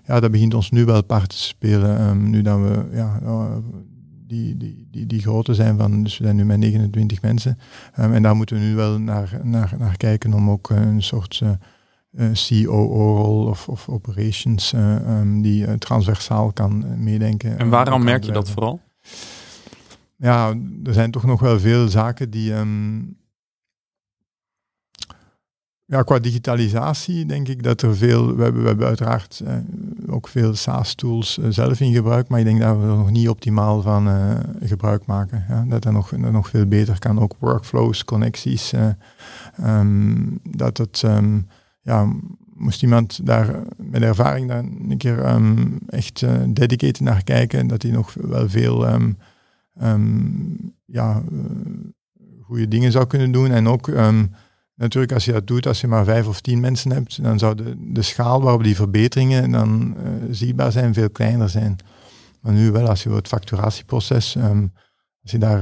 [0.04, 2.00] Ja, dat begint ons nu wel part te spelen.
[2.00, 3.20] Um, nu dat we ja,
[4.26, 7.58] die, die, die, die grootte zijn van, dus we zijn nu met 29 mensen.
[7.98, 11.40] Um, en daar moeten we nu wel naar, naar, naar kijken om ook een soort
[11.42, 11.50] uh,
[12.12, 17.58] uh, COO-rol of, of operations uh, um, die transversaal kan meedenken.
[17.58, 18.80] En waarom merk je dat vooral?
[20.16, 22.52] Ja, er zijn toch nog wel veel zaken die...
[22.52, 23.20] Um,
[25.92, 29.56] ja, qua digitalisatie denk ik dat er veel, we hebben, we hebben uiteraard eh,
[30.06, 33.28] ook veel SaaS-tools eh, zelf in gebruik, maar ik denk dat we er nog niet
[33.28, 35.44] optimaal van uh, gebruik maken.
[35.48, 38.72] Ja, dat er nog, dat nog veel beter kan, ook workflows, connecties.
[39.64, 41.46] Um, dat het, um,
[41.82, 42.12] ja,
[42.54, 47.90] moest iemand daar met ervaring daar een keer um, echt dedicated naar kijken, dat hij
[47.90, 48.86] nog wel veel
[50.84, 51.22] ja,
[52.42, 53.88] goede dingen zou kunnen doen en ook
[54.74, 57.54] Natuurlijk, als je dat doet, als je maar vijf of tien mensen hebt, dan zou
[57.54, 61.76] de, de schaal waarop die verbeteringen dan uh, zichtbaar zijn veel kleiner zijn.
[62.40, 64.72] Maar nu wel, als je het facturatieproces um,
[65.22, 65.60] als je daar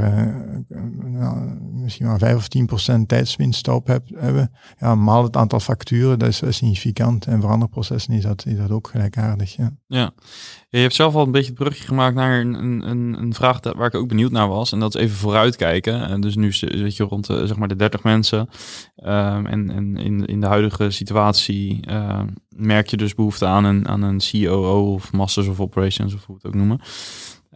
[1.05, 5.61] nou, misschien maar 5 of 10 procent tijdswinst op hebt, hebben, ja, maal het aantal
[5.61, 7.27] facturen, dat is, significant.
[7.27, 9.57] En voor andere processen is dat, is dat ook gelijkaardig.
[9.57, 9.73] Ja.
[9.87, 10.13] ja,
[10.69, 12.55] je hebt zelf al een beetje het brugje gemaakt naar een,
[12.89, 14.73] een, een vraag waar ik ook benieuwd naar was.
[14.73, 16.09] En dat is even vooruitkijken.
[16.09, 18.39] En dus nu zit je rond zeg maar de 30 mensen.
[18.97, 23.89] Um, en en in, in de huidige situatie uh, merk je dus behoefte aan een,
[23.89, 26.81] aan een COO of Masters of Operations, of hoe we het ook noemen.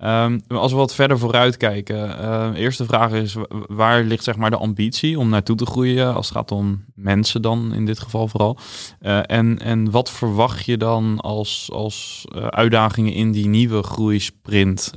[0.03, 3.36] Um, als we wat verder vooruit kijken, uh, eerste vraag is,
[3.66, 7.42] waar ligt zeg maar de ambitie om naartoe te groeien als het gaat om mensen
[7.42, 8.59] dan in dit geval vooral?
[9.01, 14.92] Uh, en, en wat verwacht je dan als, als uh, uitdagingen in die nieuwe groeisprint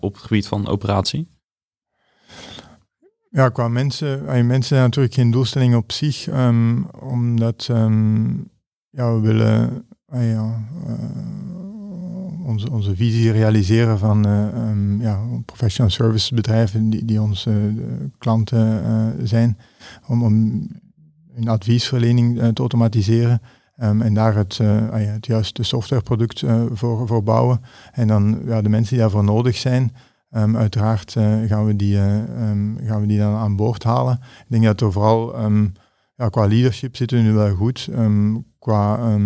[0.00, 1.32] op het gebied van operatie?
[3.30, 7.64] Ja, qua mensen, mensen zijn natuurlijk geen doelstelling op zich, um, omdat
[8.90, 10.66] ja, we willen ja,
[12.44, 17.84] onze, onze visie realiseren van uh, um, ja, professional service bedrijven die, die onze uh,
[18.18, 19.58] klanten uh, zijn,
[20.06, 20.66] om, om
[21.32, 23.40] hun adviesverlening te automatiseren.
[23.82, 27.60] Um, en daar het, ah ja, het juiste softwareproduct voor, voor bouwen.
[27.92, 29.92] En dan ja, de mensen die daarvoor nodig zijn,
[30.30, 31.12] um, uiteraard
[31.46, 31.96] gaan, we die,
[32.84, 34.14] gaan we die dan aan boord halen.
[34.14, 35.40] Ik denk dat er vooral
[36.16, 37.88] ja, qua leadership zitten we nu wel goed.
[38.58, 39.16] qua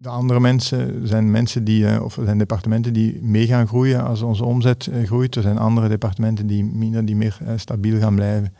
[0.00, 4.22] de andere mensen zijn mensen die, uh, of zijn departementen die mee gaan groeien als
[4.22, 5.36] onze omzet uh, groeit.
[5.36, 8.54] Er zijn andere departementen die, minder, die meer uh, stabiel gaan blijven.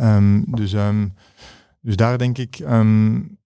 [0.00, 1.14] Um, dus, um,
[1.80, 3.38] dus daar denk ik, um,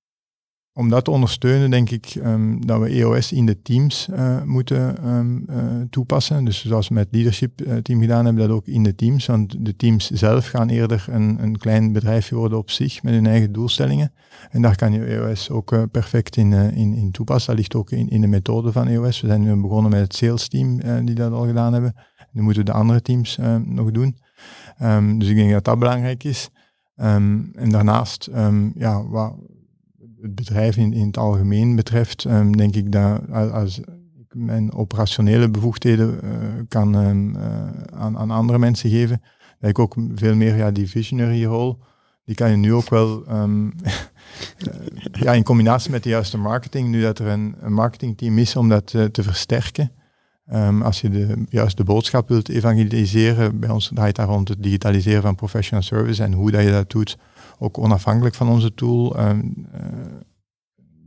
[0.74, 5.08] om dat te ondersteunen, denk ik um, dat we EOS in de teams uh, moeten
[5.08, 5.56] um, uh,
[5.90, 6.44] toepassen.
[6.44, 9.26] Dus zoals we met leadership uh, team gedaan hebben, dat ook in de teams.
[9.26, 13.26] Want de teams zelf gaan eerder een, een klein bedrijfje worden op zich met hun
[13.26, 14.12] eigen doelstellingen.
[14.50, 17.50] En daar kan je EOS ook perfect in, in, in toepassen.
[17.50, 19.20] Dat ligt ook in, in de methode van EOS.
[19.20, 21.94] We zijn nu begonnen met het sales team die dat al gedaan hebben.
[22.30, 24.16] Nu moeten we de andere teams nog doen.
[24.82, 26.48] Um, dus ik denk dat dat belangrijk is.
[26.94, 28.30] En daarnaast,
[28.74, 29.04] ja,
[30.22, 35.50] het bedrijf in, in het algemeen betreft, um, denk ik dat als ik mijn operationele
[35.50, 36.30] bevoegdheden uh,
[36.68, 37.42] kan um, uh,
[37.94, 39.22] aan, aan andere mensen geven,
[39.60, 41.78] dat ik ook veel meer ja, die visionary rol,
[42.24, 43.72] die kan je nu ook wel um,
[45.24, 48.68] ja, in combinatie met de juiste marketing, nu dat er een, een marketingteam is om
[48.68, 49.92] dat te versterken.
[50.82, 55.22] Als je de, juist de boodschap wilt evangeliseren, bij ons draait daar rond het digitaliseren
[55.22, 57.18] van professional service en hoe dat je dat doet,
[57.62, 59.80] ook onafhankelijk van onze tool, um, uh,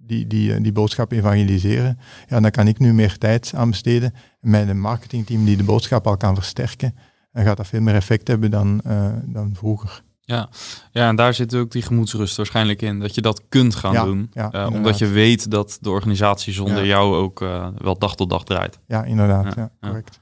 [0.05, 1.99] die, die, eh, die boodschap evangeliseren.
[2.27, 4.13] Ja, dan kan ik nu meer tijd aan besteden.
[4.39, 6.95] Met een marketingteam die de boodschap al kan versterken,
[7.31, 10.03] en gaat dat veel meer effect hebben dan, uh, dan vroeger.
[10.21, 10.49] Ja.
[10.91, 12.99] ja, en daar zit ook die gemoedsrust waarschijnlijk in.
[12.99, 14.29] Dat je dat kunt gaan ja, doen.
[14.31, 16.85] Ja, uh, omdat je weet dat de organisatie zonder Ja.
[16.85, 18.79] jou ook uh, wel dag tot dag draait.
[18.87, 19.55] Ja, inderdaad.
[19.55, 19.71] Ja.
[19.81, 20.19] correct.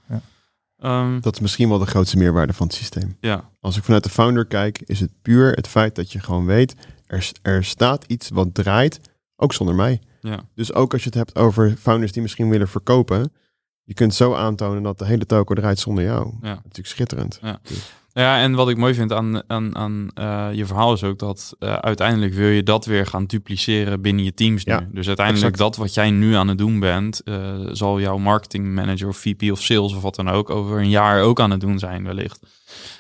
[0.86, 3.18] Um, Dat is misschien wel de grootste meerwaarde van het systeem.
[3.20, 6.46] ja, Als ik vanuit de founder kijk, is het puur het feit dat je gewoon
[6.46, 6.76] weet,
[7.08, 9.00] er, er staat iets wat draait,
[9.36, 10.02] ook zonder mij.
[10.22, 10.40] ja.
[10.56, 13.32] Dus ook als je het hebt over founders die misschien willen verkopen,
[13.84, 16.34] je kunt zo aantonen dat de hele toko draait zonder jou.
[16.42, 16.54] Ja.
[16.54, 17.40] Natuurlijk schitterend.
[17.42, 17.60] Ja.
[18.14, 21.56] Ja, en wat ik mooi vind aan, aan, aan eh, je verhaal is ook dat
[21.60, 24.74] eh, uiteindelijk wil je dat weer gaan dupliceren binnen je teams nu.
[24.74, 25.58] Ja, dus uiteindelijk exact.
[25.58, 29.52] dat wat jij nu aan het doen bent, eh, zal jouw marketing manager of VP
[29.52, 32.40] of sales of wat dan ook over een jaar ook aan het doen zijn wellicht.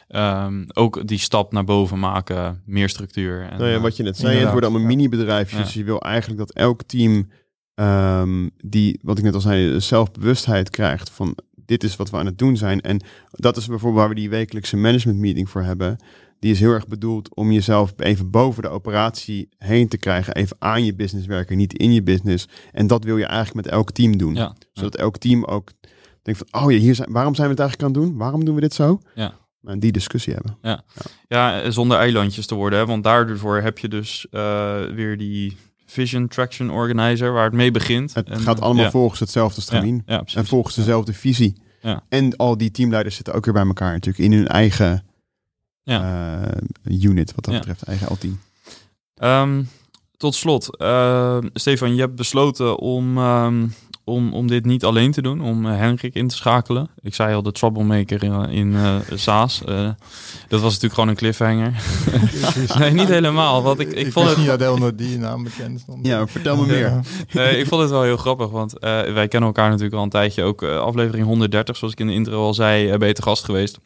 [0.07, 3.41] Ehm, ook die stap naar boven maken, meer structuur.
[3.41, 5.59] En, Nou ja, wat je net zei, het worden allemaal mini-bedrijfjes.
[5.59, 5.65] Ja.
[5.65, 7.29] Dus je wil eigenlijk dat elk team,
[7.75, 11.35] ehm, die, wat ik net al zei, zelfbewustheid krijgt van
[11.65, 12.81] dit is wat we aan het doen zijn.
[12.81, 13.01] En
[13.31, 15.97] dat is bijvoorbeeld waar we die wekelijkse management meeting voor hebben.
[16.39, 20.33] Die is heel erg bedoeld om jezelf even boven de operatie heen te krijgen.
[20.33, 22.47] Even aan je business werken, niet in je business.
[22.71, 24.35] En dat wil je eigenlijk met elk team doen.
[24.35, 24.55] Ja.
[24.73, 25.71] Zodat elk team ook
[26.21, 28.19] denkt van, oh ja, hier zijn, waarom zijn we het eigenlijk aan het doen?
[28.19, 29.01] Waarom doen we dit zo?
[29.15, 29.33] Ja.
[29.63, 30.57] En die discussie hebben.
[31.27, 32.79] Ja, zonder eilandjes te worden.
[32.79, 32.85] Hè?
[32.85, 35.57] Want daardoor heb je dus eh, weer die
[35.93, 38.13] Vision Traction Organizer waar het mee begint.
[38.13, 40.03] Het En, gaat allemaal ja, volgens hetzelfde stramien.
[40.05, 40.23] Ja.
[40.33, 41.55] En volgens dezelfde visie.
[41.81, 42.03] Ja.
[42.09, 45.05] En al die teamleiders zitten ook weer bij elkaar natuurlijk in hun eigen
[45.83, 46.41] eh,
[46.85, 48.39] unit, wat dat betreft, eigen L-team.
[49.15, 49.63] Ehm,
[50.17, 53.67] tot slot, eh, Stefan, je hebt besloten om, ehm,
[54.03, 56.89] om, om dit niet alleen te doen, om eh, Henrik in te schakelen.
[57.01, 59.63] Ik zei al, de troublemaker in, in eh, SAAS.
[59.63, 59.89] Eh,
[60.47, 61.73] dat was natuurlijk gewoon een cliffhanger.
[62.79, 63.63] nee, niet helemaal.
[63.63, 66.05] Want ik, ik, vond het, niet dat die naam bekend stond.
[66.07, 66.99] Ja, vertel me meer.
[67.31, 70.09] Nee, ik vond het wel heel grappig, want eh, wij kennen elkaar natuurlijk al een
[70.09, 70.43] tijdje.
[70.43, 73.21] Ook eh, aflevering 130, zoals ik in de intro al zei, eh, ben je te
[73.21, 73.79] gast geweest.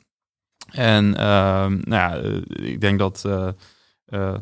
[0.72, 3.24] En ehm, nou ja, eh, ik denk dat...
[3.26, 3.48] eh,
[4.08, 4.34] eh,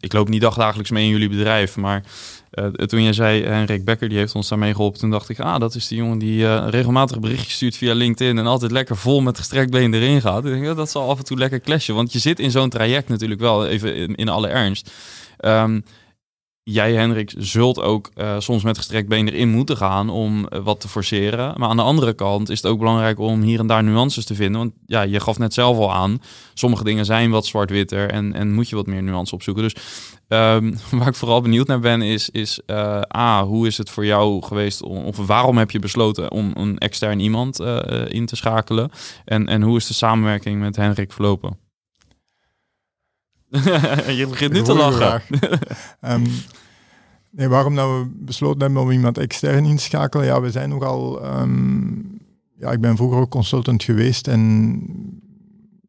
[0.00, 2.02] ik loop niet dagdagelijks mee in jullie bedrijf, maar
[2.50, 5.60] eh, toen jij zei, Henrik Becker, die heeft ons daarmee geholpen, toen dacht ik, ah,
[5.60, 9.20] dat is die jongen die eh, regelmatig berichtjes stuurt via LinkedIn en altijd lekker vol
[9.20, 10.44] met gestrekt been erin gaat.
[10.44, 13.08] Ik denk, dat zal af en toe lekker clashen, want je zit in zo'n traject
[13.08, 14.90] natuurlijk wel, even in, alle ernst.
[15.36, 15.80] Ehm,
[16.64, 20.80] jij, Hendrik, zult ook eh, soms met gestrekt been erin moeten gaan om eh, wat
[20.80, 21.54] te forceren.
[21.56, 24.34] Maar aan de andere kant is het ook belangrijk om hier en daar nuances te
[24.34, 24.60] vinden.
[24.60, 26.22] Want ja, je gaf net zelf al aan,
[26.54, 29.62] sommige dingen zijn wat zwart-witter en, en moet je wat meer nuance opzoeken.
[29.62, 29.76] Dus
[30.28, 34.06] ehm, waar ik vooral benieuwd naar ben is, is eh, A, hoe is het voor
[34.06, 37.60] jou geweest, of waarom heb je besloten om een extern iemand
[38.08, 38.90] in te schakelen?
[39.24, 41.63] En, en hoe is de samenwerking met Hendrik verlopen?
[44.18, 44.96] je begint nu te lachen.
[44.96, 45.26] vraag.
[46.00, 46.26] Ehm,
[47.30, 50.26] nee, waarom dat we besloten hebben om iemand extern in te schakelen?
[50.26, 51.22] Ja, we zijn nogal...
[51.22, 51.92] ehm,
[52.58, 54.80] ja, ik ben vroeger ook consultant geweest en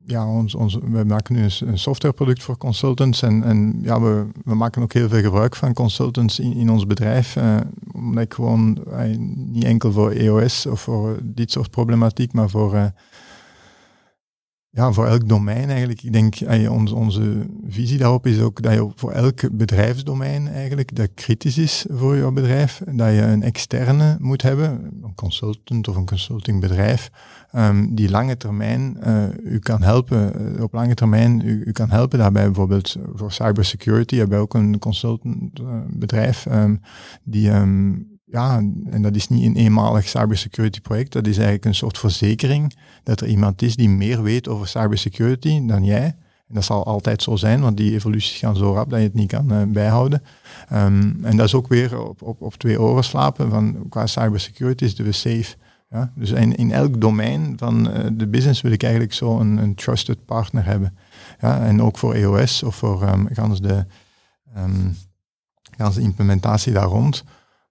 [0.05, 4.55] ja, ons, ons, we maken nu een softwareproduct voor consultants en, en ja, we, we
[4.55, 7.35] maken ook heel veel gebruik van consultants in, in ons bedrijf.
[7.35, 7.57] eh,
[7.93, 12.73] omdat ik gewoon, eh, niet enkel voor EOS of voor dit soort problematiek, maar voor...
[12.73, 12.85] eh,
[14.75, 16.03] ja, voor elk domein eigenlijk.
[16.03, 20.95] Ik denk, eh, onze, onze visie daarop is ook dat je voor elk bedrijfsdomein eigenlijk
[20.95, 24.69] dat kritisch is voor jouw bedrijf, dat je een externe moet hebben,
[25.03, 27.09] een consultant of een consultingbedrijf,
[27.51, 32.19] ehm, die lange termijn eh, u kan helpen, eh, op lange termijn u, kan helpen
[32.19, 32.45] daarbij.
[32.45, 36.75] Bijvoorbeeld voor cybersecurity hebben we ook een consultantbedrijf ehm,
[37.23, 37.93] die ehm,
[38.35, 38.57] ja,
[38.89, 43.21] en dat is niet een eenmalig cybersecurity project, dat is eigenlijk een soort verzekering dat
[43.21, 46.15] er iemand is die meer weet over cybersecurity dan jij.
[46.47, 49.13] En dat zal altijd zo zijn, want die evoluties gaan zo rap dat je het
[49.13, 50.23] niet kan eh, bijhouden.
[50.69, 54.83] Ehm, en dat is ook weer op, op, op twee oren slapen, van qua cybersecurity
[54.83, 55.55] is we safe.
[55.89, 56.11] Ja?
[56.15, 59.75] Dus in, in elk domein van eh, de business wil ik eigenlijk zo een, een
[59.75, 60.97] trusted partner hebben.
[61.41, 61.65] Ja?
[61.65, 63.85] En ook voor EOS of voor um, gans de,
[64.55, 64.89] ehm,
[65.77, 67.23] gans de implementatie daar rond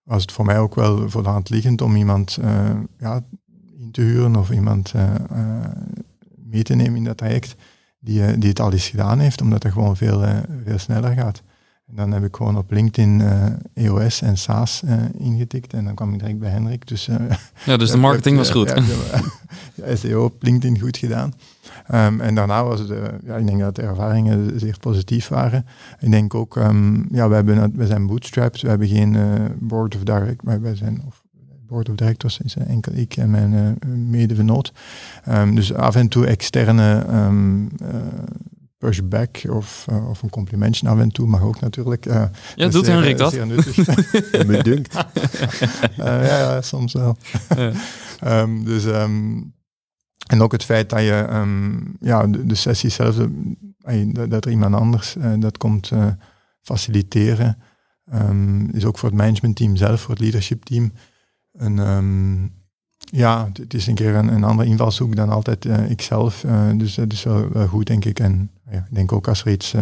[0.05, 3.24] was het voor mij ook wel voor de hand liggend om iemand eh, ja,
[3.78, 5.70] in te huren of iemand eh, eh,
[6.44, 7.55] mee te nemen in dat traject
[8.00, 10.24] die, die het al eens gedaan heeft, omdat het gewoon veel,
[10.64, 11.42] veel sneller gaat.
[11.86, 13.22] En dan heb ik gewoon op LinkedIn
[13.74, 14.82] EOS en SaaS
[15.18, 16.86] ingetikt en dan kwam ik direct bij Hendrik.
[16.86, 17.09] Dus,
[17.64, 18.74] Ja, dus de marketing was goed.
[19.74, 21.32] Ja, SEO op LinkedIn goed gedaan.
[21.87, 25.66] Ehm, en daarna was het, eh, ja, ik denk dat de ervaringen zeer positief waren.
[26.01, 29.22] Ik denk ook, ehm, ja, we, hebben, we zijn bootstrapped, we hebben geen eh,
[29.59, 31.22] board of direct, maar wij zijn, of
[31.66, 34.72] board of directors is eh, enkel ik en mijn uh, medevenoot.
[35.28, 37.89] Um, dus af en toe externe um, uh,
[38.78, 42.07] pushback of, uh, of een complimentje af en toe mag ook natuurlijk.
[42.07, 42.24] Uh,
[42.55, 43.32] ja, doet zeer, Henrik dat?
[43.32, 43.76] Zeer nuttig.
[44.47, 44.95] Bedunkt.
[44.95, 45.05] uh,
[46.28, 47.16] ja, ja, soms wel.
[47.57, 47.72] Ja.
[48.43, 49.53] um, dus, um,
[50.27, 53.16] en ook het feit dat je um, ja, de, sessie zelf,
[54.12, 56.07] dat, dat er iemand anders uh, dat komt uh,
[56.61, 57.59] faciliteren,
[58.14, 60.93] um, is ook voor het managementteam zelf, voor het leadership team,
[61.53, 62.53] een, um,
[62.99, 66.45] ja, het is een keer een, een andere invalshoek dan altijd uh, ikzelf.
[66.77, 68.18] Dus dat is wel, goed, denk ik.
[68.18, 69.75] En ja, ik denk ook als er iets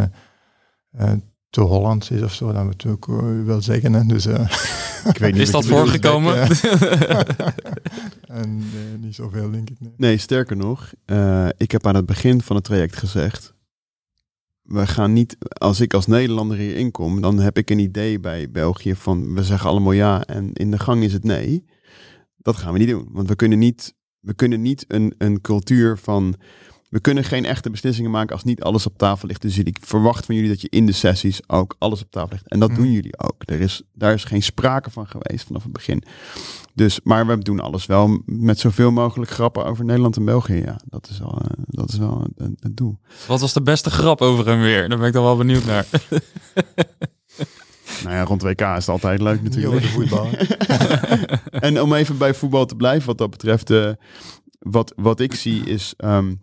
[1.52, 3.06] te Hollands is of zo, dan moet het ook
[3.44, 3.92] wel zeggen.
[3.92, 4.04] Hè.
[4.04, 4.26] Dus,
[5.12, 6.42] ik weet niet is dat voorgekomen?
[8.26, 8.62] en
[9.00, 9.80] niet zoveel, denk ik.
[9.80, 13.54] Nee, nee sterker nog, uh, ik heb aan het begin van het traject gezegd,
[14.62, 18.50] we gaan niet, als ik als Nederlander hier inkom, dan heb ik een idee bij
[18.50, 21.64] België van we zeggen allemaal ja en in de gang is het nee.
[22.36, 25.98] Dat gaan we niet doen, want we kunnen niet, we kunnen niet een, een cultuur
[25.98, 26.36] van
[26.92, 29.42] we kunnen geen echte beslissingen maken als niet alles op tafel ligt.
[29.42, 32.48] Dus ik verwacht van jullie dat je in de sessies ook alles op tafel ligt.
[32.48, 32.80] En dat Mhm.
[32.80, 33.34] doen jullie ook.
[33.44, 36.02] Er is, daar is geen sprake van geweest vanaf het begin.
[36.74, 40.54] Dus, maar we doen alles wel met zoveel mogelijk grappen over Nederland en België.
[40.54, 42.98] Ja, dat is wel, eh, dat is wel het, het doel.
[43.26, 44.88] Wat was de beste grap over en weer?
[44.88, 45.86] Daar ben ik dan wel benieuwd naar.
[48.02, 49.82] Nou ja, rond WK is het altijd leuk natuurlijk.
[49.82, 50.28] de voetbal.
[51.68, 53.90] en om even bij voetbal te blijven, wat dat betreft, eh,
[54.58, 56.34] wat, wat ik zie is ehm,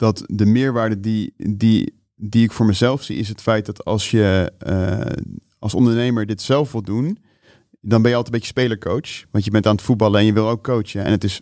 [0.00, 4.10] dat de meerwaarde die, die, die ik voor mezelf zie, is het feit dat als
[4.10, 5.24] je eh,
[5.58, 7.18] als ondernemer dit zelf wil doen,
[7.80, 9.24] dan ben je altijd een beetje spelercoach.
[9.30, 11.04] Want je bent aan het voetballen en je wil ook coachen.
[11.04, 11.40] En het is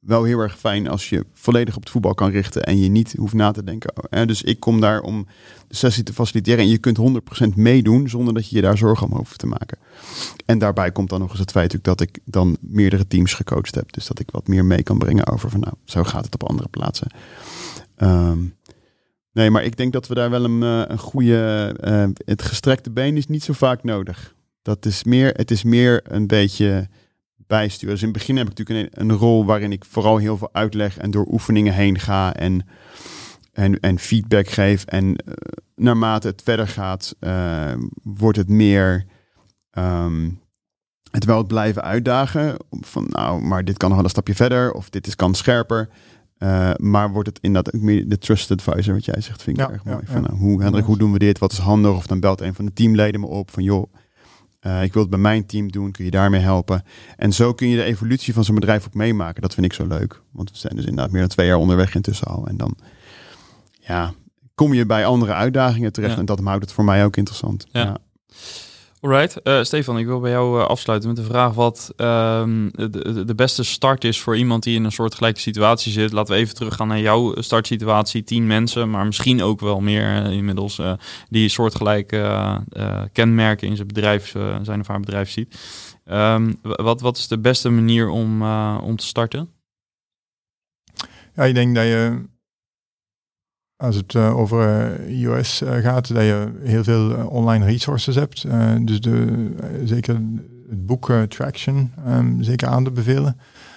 [0.00, 3.14] wel heel erg fijn als je volledig op het voetbal kan richten en je niet
[3.18, 3.92] hoeft na te denken.
[3.94, 5.26] Eh, Dus ik kom daar om
[5.68, 9.10] de sessie te faciliteren en je kunt 100% meedoen zonder dat je je daar zorgen
[9.10, 9.78] om hoeft te maken.
[10.46, 13.92] En daarbij komt dan nog eens het feit dat ik dan meerdere teams gecoacht heb.
[13.92, 16.48] Dus dat ik wat meer mee kan brengen over van nou, zo gaat het op
[16.48, 17.10] andere plaatsen.
[18.02, 18.38] Ehm,
[19.32, 21.74] nee, maar ik denk dat we daar wel een, eh, een goede...
[21.80, 24.34] eh, het gestrekte been is niet zo vaak nodig.
[24.62, 26.88] Dat is meer, het is meer een beetje
[27.36, 27.94] bijsturen.
[27.94, 30.98] Dus in het begin heb ik natuurlijk een, rol waarin ik vooral heel veel uitleg
[30.98, 32.66] en door oefeningen heen ga en,
[33.52, 34.84] en, en feedback geef.
[34.84, 35.32] En eh,
[35.74, 37.16] naarmate het verder gaat,
[38.02, 39.06] wordt het meer
[39.70, 40.30] ehm,
[41.10, 42.56] het wel blijven uitdagen.
[42.70, 45.88] Van nou, maar dit kan nog wel een stapje verder of dit is kan scherper.
[46.42, 49.66] Eh, maar wordt het inderdaad ook meer de trusted advisor, wat jij zegt, vind ik
[49.66, 49.98] Ja, erg mooi.
[50.06, 50.12] ja.
[50.12, 51.38] Van, nou, hoe, Hendrik, hoe doen we dit?
[51.38, 51.90] Wat is handig?
[51.92, 53.92] Of dan belt een van de teamleden me op van joh,
[54.60, 56.84] eh, ik wil het bij mijn team doen, kun je daarmee helpen?
[57.16, 59.42] En zo kun je de evolutie van zo'n bedrijf ook meemaken.
[59.42, 60.22] Dat vind ik zo leuk.
[60.30, 62.46] Want we zijn dus inderdaad meer dan twee jaar onderweg intussen al.
[62.46, 62.76] En dan
[63.80, 64.12] ja,
[64.54, 66.12] kom je bij andere uitdagingen terecht.
[66.12, 66.18] Ja.
[66.18, 67.66] En dat houdt het voor mij ook interessant.
[67.70, 67.80] Ja.
[67.80, 67.96] Ja.
[69.04, 73.24] Alright, Eh, Stefan, ik wil bij jou eh, afsluiten met de vraag wat ehm, de,
[73.24, 76.12] de- beste start is voor iemand die in een soortgelijke situatie zit.
[76.12, 78.24] Laten we even teruggaan naar jouw startsituatie.
[78.24, 80.80] Tien mensen, maar misschien ook wel meer eh, inmiddels,
[81.28, 82.60] die soortgelijke
[83.12, 85.58] kenmerken in zijn bedrijf, zijn of haar bedrijf ziet.
[86.04, 88.42] Ehm, wat, wat is de beste manier om,
[88.80, 89.50] om te starten?
[91.34, 92.22] Ja, ik denk dat je,
[93.82, 98.46] als het eh, over eh, iOS eh, gaat, dat je heel veel online resources hebt.
[98.86, 99.48] Dus de,
[99.84, 100.14] zeker
[100.68, 103.36] het boek Traction, ehm, zeker aan te bevelen.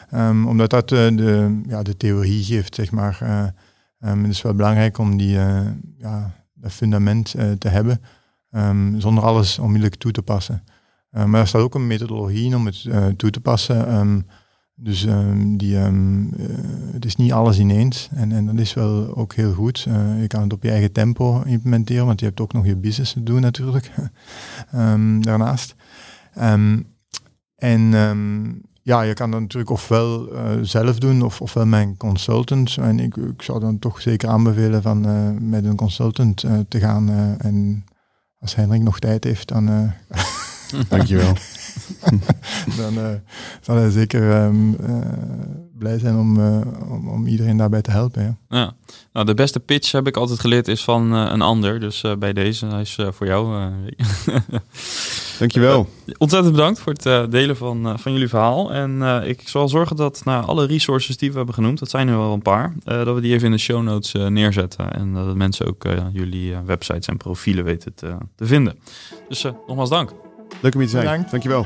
[0.09, 3.17] Ehm, omdat dat de, ja, de theorie geeft, zeg maar.
[3.21, 3.45] Eh,
[3.99, 5.37] ehm, het is wel belangrijk om die,
[5.97, 8.01] ja, dat fundament te hebben,
[8.97, 10.63] zonder alles onmiddellijk toe te passen.
[11.09, 12.87] Maar er staat ook een methodologie in om het
[13.17, 14.25] toe te passen.
[14.77, 16.45] Dus ehm, die, ehm, eh,
[16.91, 18.09] het is niet alles ineens.
[18.11, 19.85] En, en dat is wel ook heel goed.
[19.87, 22.75] Eh, je kan het op je eigen tempo implementeren, want je hebt ook nog je
[22.75, 23.91] business te doen natuurlijk.
[24.71, 25.75] Ehm, daarnaast.
[27.55, 27.93] En
[28.81, 32.77] ja, je kan dat natuurlijk ofwel eh, zelf doen of, ofwel met een consultant.
[32.77, 35.01] En ik, ik zou dan toch zeker aanbevelen van
[35.49, 37.09] met een consultant te gaan.
[37.37, 37.85] en
[38.39, 39.93] als Hendrik nog tijd heeft, dan...
[40.89, 41.33] Dankjewel.
[42.77, 43.09] dan eh,
[43.61, 44.95] zal hij zeker ehm, eh,
[45.77, 48.23] blij zijn om, eh, om, om iedereen daarbij te helpen.
[48.23, 48.37] Ja.
[48.49, 48.73] Ja.
[49.13, 51.79] Nou, de beste pitch heb ik altijd geleerd is van eh, een ander.
[51.79, 53.61] Dus eh, bij deze, hij is voor jou.
[53.61, 54.35] eh.
[55.39, 55.89] Dankjewel.
[56.17, 58.73] Ontzettend bedankt voor het eh, delen van, eh, van jullie verhaal.
[58.73, 62.07] En eh, ik zal zorgen dat nou, alle resources die we hebben genoemd, dat zijn
[62.07, 64.93] er wel een paar, eh, dat we die even in de show notes neerzetten.
[64.93, 68.79] En dat mensen ook eh, jullie websites en profielen weten te, te vinden.
[69.29, 70.13] Dus eh, nogmaals dank.
[70.61, 71.05] Leuk om hier te zijn.
[71.05, 71.31] Bedankt.
[71.31, 71.65] Dankjewel.